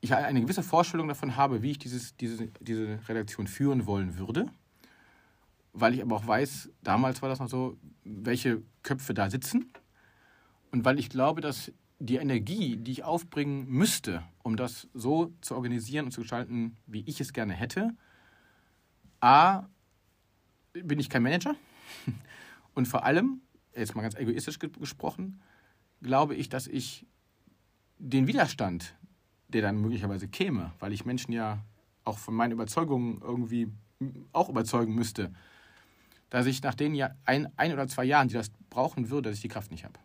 [0.00, 4.46] ich eine gewisse Vorstellung davon habe, wie ich dieses, diese, diese Redaktion führen wollen würde.
[5.72, 9.72] Weil ich aber auch weiß, damals war das noch so, welche Köpfe da sitzen.
[10.72, 15.54] Und weil ich glaube, dass die Energie, die ich aufbringen müsste, um das so zu
[15.54, 17.94] organisieren und zu gestalten, wie ich es gerne hätte,
[19.20, 19.66] A,
[20.72, 21.54] bin ich kein Manager.
[22.74, 23.42] Und vor allem,
[23.74, 25.42] jetzt mal ganz egoistisch ge- gesprochen,
[26.00, 27.04] glaube ich, dass ich
[27.98, 28.94] den Widerstand,
[29.50, 31.58] der dann möglicherweise käme, weil ich Menschen ja
[32.04, 33.68] auch von meinen Überzeugungen irgendwie
[34.32, 35.32] auch überzeugen müsste,
[36.30, 39.36] dass ich nach den Jahr, ein, ein oder zwei Jahren, die das brauchen würde, dass
[39.36, 39.98] ich die Kraft nicht habe.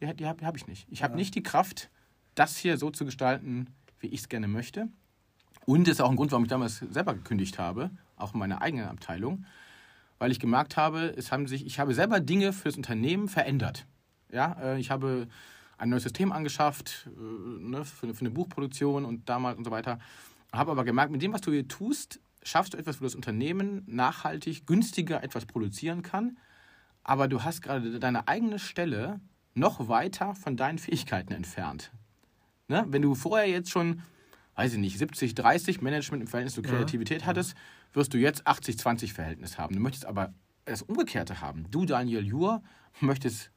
[0.00, 0.86] Die, die habe hab ich nicht.
[0.90, 1.16] Ich habe Ja.
[1.16, 1.90] nicht die Kraft,
[2.34, 3.68] das hier so zu gestalten,
[4.00, 4.88] wie ich es gerne möchte.
[5.66, 8.62] Und das ist auch ein Grund, warum ich damals selber gekündigt habe, auch in meiner
[8.62, 9.44] eigenen Abteilung,
[10.18, 13.86] weil ich gemerkt habe, es haben sich, ich habe selber Dinge fürs Unternehmen verändert.
[14.30, 15.28] Ja, äh, ich habe
[15.82, 19.70] ein neues System angeschafft äh, ne, für, eine- für eine Buchproduktion und damals und so
[19.70, 19.98] weiter.
[20.52, 23.82] Habe aber gemerkt, mit dem, was du hier tust, schaffst du etwas, wo das Unternehmen
[23.86, 26.38] nachhaltig günstiger etwas produzieren kann.
[27.04, 29.20] Aber du hast gerade deine eigene Stelle
[29.54, 31.90] noch weiter von deinen Fähigkeiten entfernt.
[32.68, 32.84] Ne?
[32.88, 34.02] Wenn du vorher jetzt schon,
[34.54, 37.54] weiß ich nicht, 70, 30 Management im Verhältnis zur Ja, Kreativität hattest,
[37.92, 39.74] wirst du jetzt 80, 20 Verhältnis haben.
[39.74, 40.32] Du möchtest aber
[40.64, 41.66] das Umgekehrte haben.
[41.70, 42.62] Du, Daniel Jur,
[43.00, 43.50] möchtest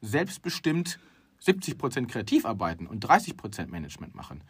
[0.00, 0.98] selbstbestimmt
[1.44, 4.44] 70% kreativ arbeiten und 30% Management machen.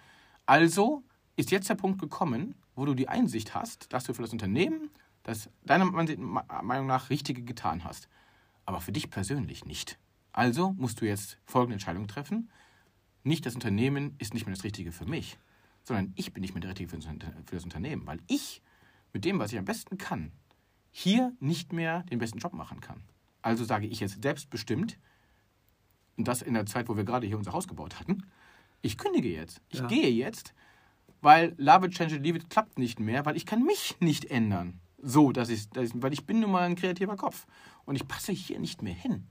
[0.47, 1.03] Also
[1.37, 4.91] ist jetzt der Punkt gekommen, wo du die Einsicht hast, dass du für das Unternehmen
[5.23, 8.09] das deiner Meinung nach Richtige getan hast.
[8.65, 9.99] Aber für dich persönlich nicht.
[10.33, 12.51] Also musst du jetzt folgende Entscheidung treffen.
[13.23, 15.39] Nicht das Unternehmen ist nicht mehr das Richtige für mich,
[15.85, 18.63] sondern ich bin nicht mehr der Richtige für das Unter- für das Unternehmen, weil ich
[19.13, 20.33] mit dem, was ich am besten kann,
[20.91, 23.03] hier nicht mehr den besten Job machen kann.
[23.43, 24.99] Also sage ich jetzt selbstbestimmt,
[26.17, 28.25] und das in der Zeit, wo wir gerade hier unser Haus gebaut hatten,
[28.83, 29.61] ich kündige jetzt.
[29.69, 29.87] Ich Ja.
[29.87, 30.55] gehe jetzt,
[31.21, 34.25] weil Love it, change it, leave it klappt nicht mehr, weil ich kann mich nicht
[34.27, 34.81] ändern.
[34.99, 37.47] So, dass ich, dass ich, weil ich bin nun mal ein kreativer Kopf.
[37.85, 39.27] Und ich passe hier nicht mehr hin.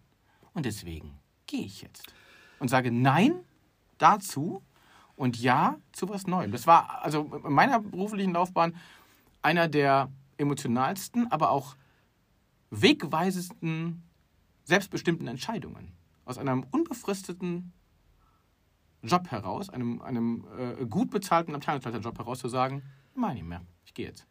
[0.53, 1.17] Und deswegen
[1.47, 2.13] gehe ich jetzt.
[2.59, 3.33] Und sage Nein
[3.97, 4.61] dazu
[5.15, 6.51] und Ja zu was Neuem.
[6.51, 8.75] Das war also in meiner beruflichen Laufbahn
[9.41, 11.75] einer der emotionalsten, aber auch
[12.69, 14.03] wegweisesten,
[14.63, 15.93] selbstbestimmten Entscheidungen.
[16.31, 17.73] Aus einem unbefristeten
[19.03, 23.93] Job heraus, einem, einem äh, gut bezahlten Abteilungsleiterjob heraus zu sagen, mach nicht mehr, ich
[23.93, 24.25] gehe jetzt.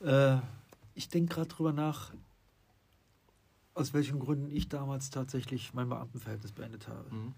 [0.00, 0.38] Äh,
[0.94, 2.14] ich denke gerade drüber nach,
[3.74, 7.14] aus welchen Gründen ich damals tatsächlich mein Beamtenverhältnis beendet habe.
[7.14, 7.34] Mhm.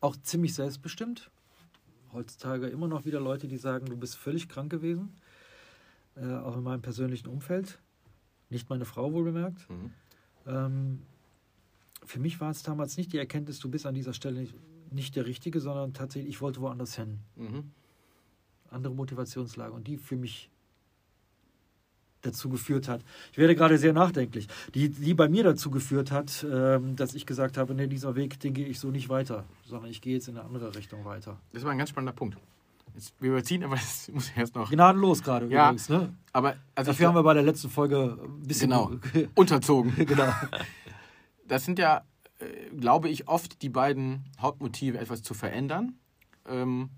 [0.00, 1.28] Auch ziemlich selbstbestimmt.
[2.12, 5.12] Heutzutage immer noch wieder Leute, die sagen, du bist völlig krank gewesen.
[6.14, 7.80] Äh, auch in meinem persönlichen Umfeld.
[8.54, 9.68] Nicht meine Frau wohl bemerkt.
[9.68, 9.90] Mhm.
[10.46, 11.02] Ähm,
[12.04, 14.54] für mich war es damals nicht die Erkenntnis, du bist an dieser Stelle nicht,
[14.92, 17.18] nicht der Richtige, sondern tatsächlich, ich wollte woanders hin.
[17.34, 17.72] Mhm.
[18.70, 20.50] Andere Motivationslage und die für mich
[22.22, 23.02] dazu geführt hat.
[23.32, 24.46] Ich werde gerade sehr nachdenklich.
[24.72, 28.38] Die, die bei mir dazu geführt hat, ähm, dass ich gesagt habe, nee, dieser Weg,
[28.38, 31.40] den gehe ich so nicht weiter, sondern ich gehe jetzt in eine andere Richtung weiter.
[31.52, 32.38] Das war ein ganz spannender Punkt.
[33.20, 34.70] Wir überziehen, aber das muss ich erst noch.
[34.70, 35.66] Gnadenlos gerade Ja.
[35.66, 35.88] übrigens.
[35.88, 36.14] Ne?
[36.32, 38.70] Aber also Dafür haben wir bei der letzten Folge ein bisschen...
[38.70, 38.92] Genau.
[39.34, 39.94] unterzogen.
[40.06, 40.32] genau.
[41.46, 42.02] Das sind ja,
[42.38, 45.94] äh, glaube ich, oft die beiden Hauptmotive, etwas zu verändern,
[46.46, 46.90] ähm,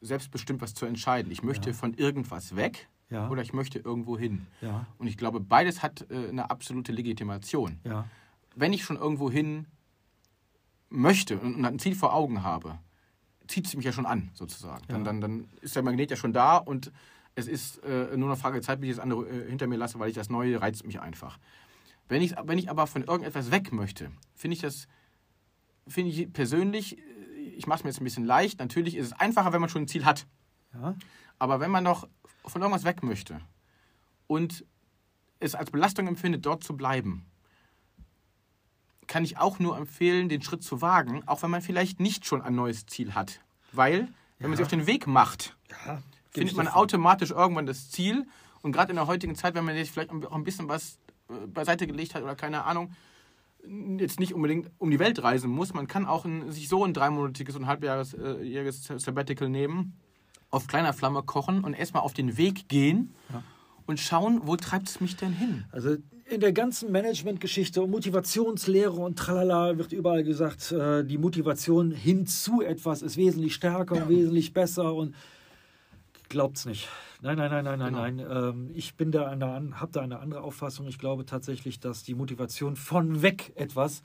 [0.00, 1.30] selbstbestimmt was zu entscheiden.
[1.32, 1.74] Ich möchte Ja.
[1.76, 3.28] von irgendwas weg Ja.
[3.28, 4.46] oder ich möchte irgendwo hin.
[4.60, 7.78] Ja, Und ich glaube, beides hat äh, eine absolute Legitimation.
[8.54, 9.66] Wenn ich schon irgendwo hin
[10.90, 12.78] möchte und und ein Ziel vor Augen habe,
[13.48, 14.82] zieht es mich ja schon an, sozusagen.
[14.88, 15.04] Dann, Ja.
[15.04, 16.92] dann, dann ist der Magnet ja schon da und
[17.34, 19.76] es ist äh, nur eine Frage der Zeit, bis ich das andere äh, hinter mir
[19.76, 21.38] lasse, weil ich das Neue reizt mich einfach.
[22.08, 24.86] Wenn ich, wenn ich aber von irgendetwas weg möchte, finde ich das,
[25.88, 27.02] finde ich persönlich, äh,
[27.56, 29.82] ich mache es mir jetzt ein bisschen leicht, natürlich ist es einfacher, wenn man schon
[29.82, 30.26] ein Ziel hat.
[30.74, 30.94] ja.
[31.38, 32.06] Aber wenn man doch
[32.44, 33.40] von irgendwas weg möchte
[34.28, 34.64] und
[35.40, 37.26] es als Belastung empfindet, dort zu bleiben,
[39.06, 42.42] kann ich auch nur empfehlen, den Schritt zu wagen, auch wenn man vielleicht nicht schon
[42.42, 43.40] ein neues Ziel hat.
[43.72, 46.02] Weil, wenn man sich auf den Weg macht, ja.
[46.30, 48.26] findet man automatisch irgendwann das Ziel.
[48.62, 50.98] Und gerade in der heutigen Zeit, wenn man jetzt vielleicht auch ein bisschen was
[51.28, 52.92] äh, beiseite gelegt hat oder keine Ahnung,
[53.98, 56.94] jetzt nicht unbedingt um die Welt reisen muss, man kann auch ein, sich so ein
[56.94, 59.96] dreimonatiges und halbjähriges Sabbatical nehmen,
[60.50, 63.42] auf kleiner Flamme kochen und erstmal auf den Weg gehen Ja.
[63.86, 65.64] Und schauen, wo treibt es mich denn hin?
[65.72, 71.90] Also in der ganzen Managementgeschichte und Motivationslehre und tralala wird überall gesagt, äh, die Motivation
[71.90, 75.14] hin zu etwas ist wesentlich stärker und wesentlich besser und
[76.28, 76.88] glaubt's nicht.
[77.20, 78.32] Nein, nein, nein, nein, nein, Genau.
[78.32, 78.50] nein.
[78.54, 80.88] Ähm, ich bin da eine, habe da eine andere Auffassung.
[80.88, 84.02] Ich glaube tatsächlich, dass die Motivation von weg etwas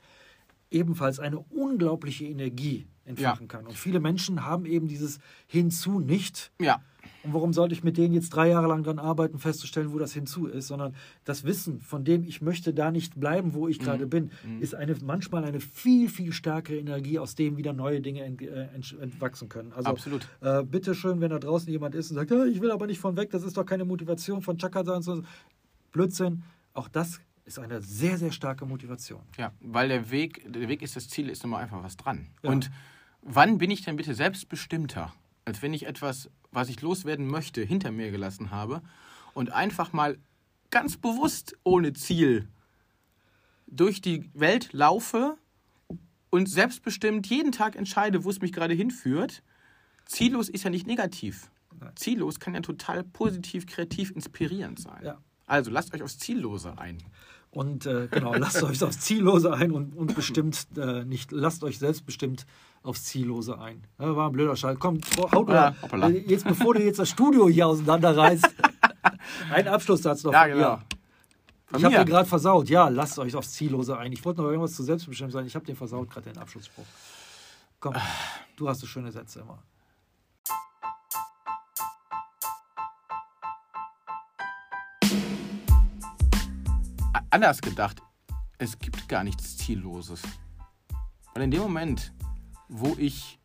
[0.70, 3.48] ebenfalls eine unglaubliche Energie entfachen Ja.
[3.48, 3.66] kann.
[3.66, 6.52] Und viele Menschen haben eben dieses Hinzu nicht.
[6.60, 6.80] Ja,
[7.24, 10.12] Und warum sollte ich mit denen jetzt drei Jahre lang dran arbeiten, festzustellen, wo das
[10.12, 10.94] hinzu ist, sondern
[11.24, 14.30] das Wissen, von dem ich möchte da nicht bleiben, wo ich gerade bin,
[14.60, 18.68] ist eine, manchmal eine viel, viel stärkere Energie, aus dem wieder neue Dinge ent, äh,
[18.74, 19.72] ent, entwachsen können.
[19.72, 20.28] Also Absolut.
[20.40, 23.00] Äh, bitte schön, wenn da draußen jemand ist und sagt, ja, ich will aber nicht
[23.00, 25.02] von weg, das ist doch keine Motivation von Chaka sein.
[25.02, 25.22] So.
[25.92, 26.44] Blödsinn,
[26.74, 29.22] auch das ist eine sehr, sehr starke Motivation.
[29.38, 32.28] Ja, weil der Weg, der Weg ist das Ziel, ist immer einfach was dran.
[32.42, 32.50] Ja.
[32.50, 32.70] Und
[33.28, 35.12] wann bin ich denn bitte selbstbestimmter,
[35.44, 38.82] als wenn ich etwas, was ich loswerden möchte, hinter mir gelassen habe
[39.34, 40.18] und einfach mal
[40.70, 42.48] ganz bewusst ohne Ziel
[43.66, 45.36] durch die Welt laufe
[46.30, 49.42] und selbstbestimmt jeden Tag entscheide, wo es mich gerade hinführt.
[50.06, 51.50] Ziellos ist ja nicht negativ.
[51.78, 51.92] Nein.
[51.96, 55.04] Ziellos kann ja total positiv, kreativ, inspirierend sein.
[55.04, 55.18] Ja.
[55.46, 56.98] Also lasst euch aufs Ziellose ein.
[57.50, 61.78] Und äh, genau, lasst euch aufs Ziellose ein und, und bestimmt äh, nicht, lasst euch
[61.78, 62.44] selbstbestimmt
[62.82, 63.84] aufs Ziellose ein.
[63.98, 64.76] Ja, war ein blöder Schall.
[64.76, 65.00] Komm,
[65.34, 65.74] haut Ja, mal.
[65.82, 66.10] hoppala.
[66.10, 68.46] Äh, Jetzt, bevor du jetzt das Studio hier auseinanderreißt,
[69.52, 70.78] ein Abschlusssatz noch Ja, genau.
[71.66, 72.68] Von Ich habe den gerade versaut.
[72.68, 74.12] Ja, lasst euch aufs Ziellose ein.
[74.12, 75.46] Ich wollte noch irgendwas zu selbstbestimmt sein.
[75.46, 76.86] Ich habe den versaut, gerade den Abschlussspruch.
[77.80, 77.94] Komm,
[78.56, 79.62] du hast so schöne Sätze immer.
[87.30, 88.02] Anders gedacht,
[88.58, 90.22] es gibt gar nichts Zielloses.
[91.34, 92.12] Weil in dem Moment,
[92.68, 93.38] wo ich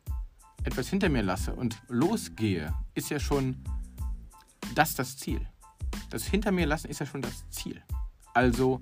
[0.64, 3.62] etwas hinter mir lasse und losgehe, ist ja schon
[4.74, 5.46] das das Ziel.
[6.10, 7.82] Das hinter mir lassen ist ja schon das Ziel.
[8.32, 8.80] Also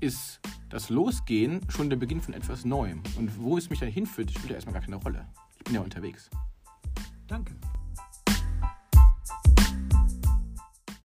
[0.00, 3.02] ist das Losgehen schon der Beginn von etwas Neuem.
[3.16, 5.26] Und wo es mich dann hinführt, spielt ja erstmal gar keine Rolle.
[5.58, 6.30] Ich bin ja unterwegs.
[7.26, 7.54] Danke.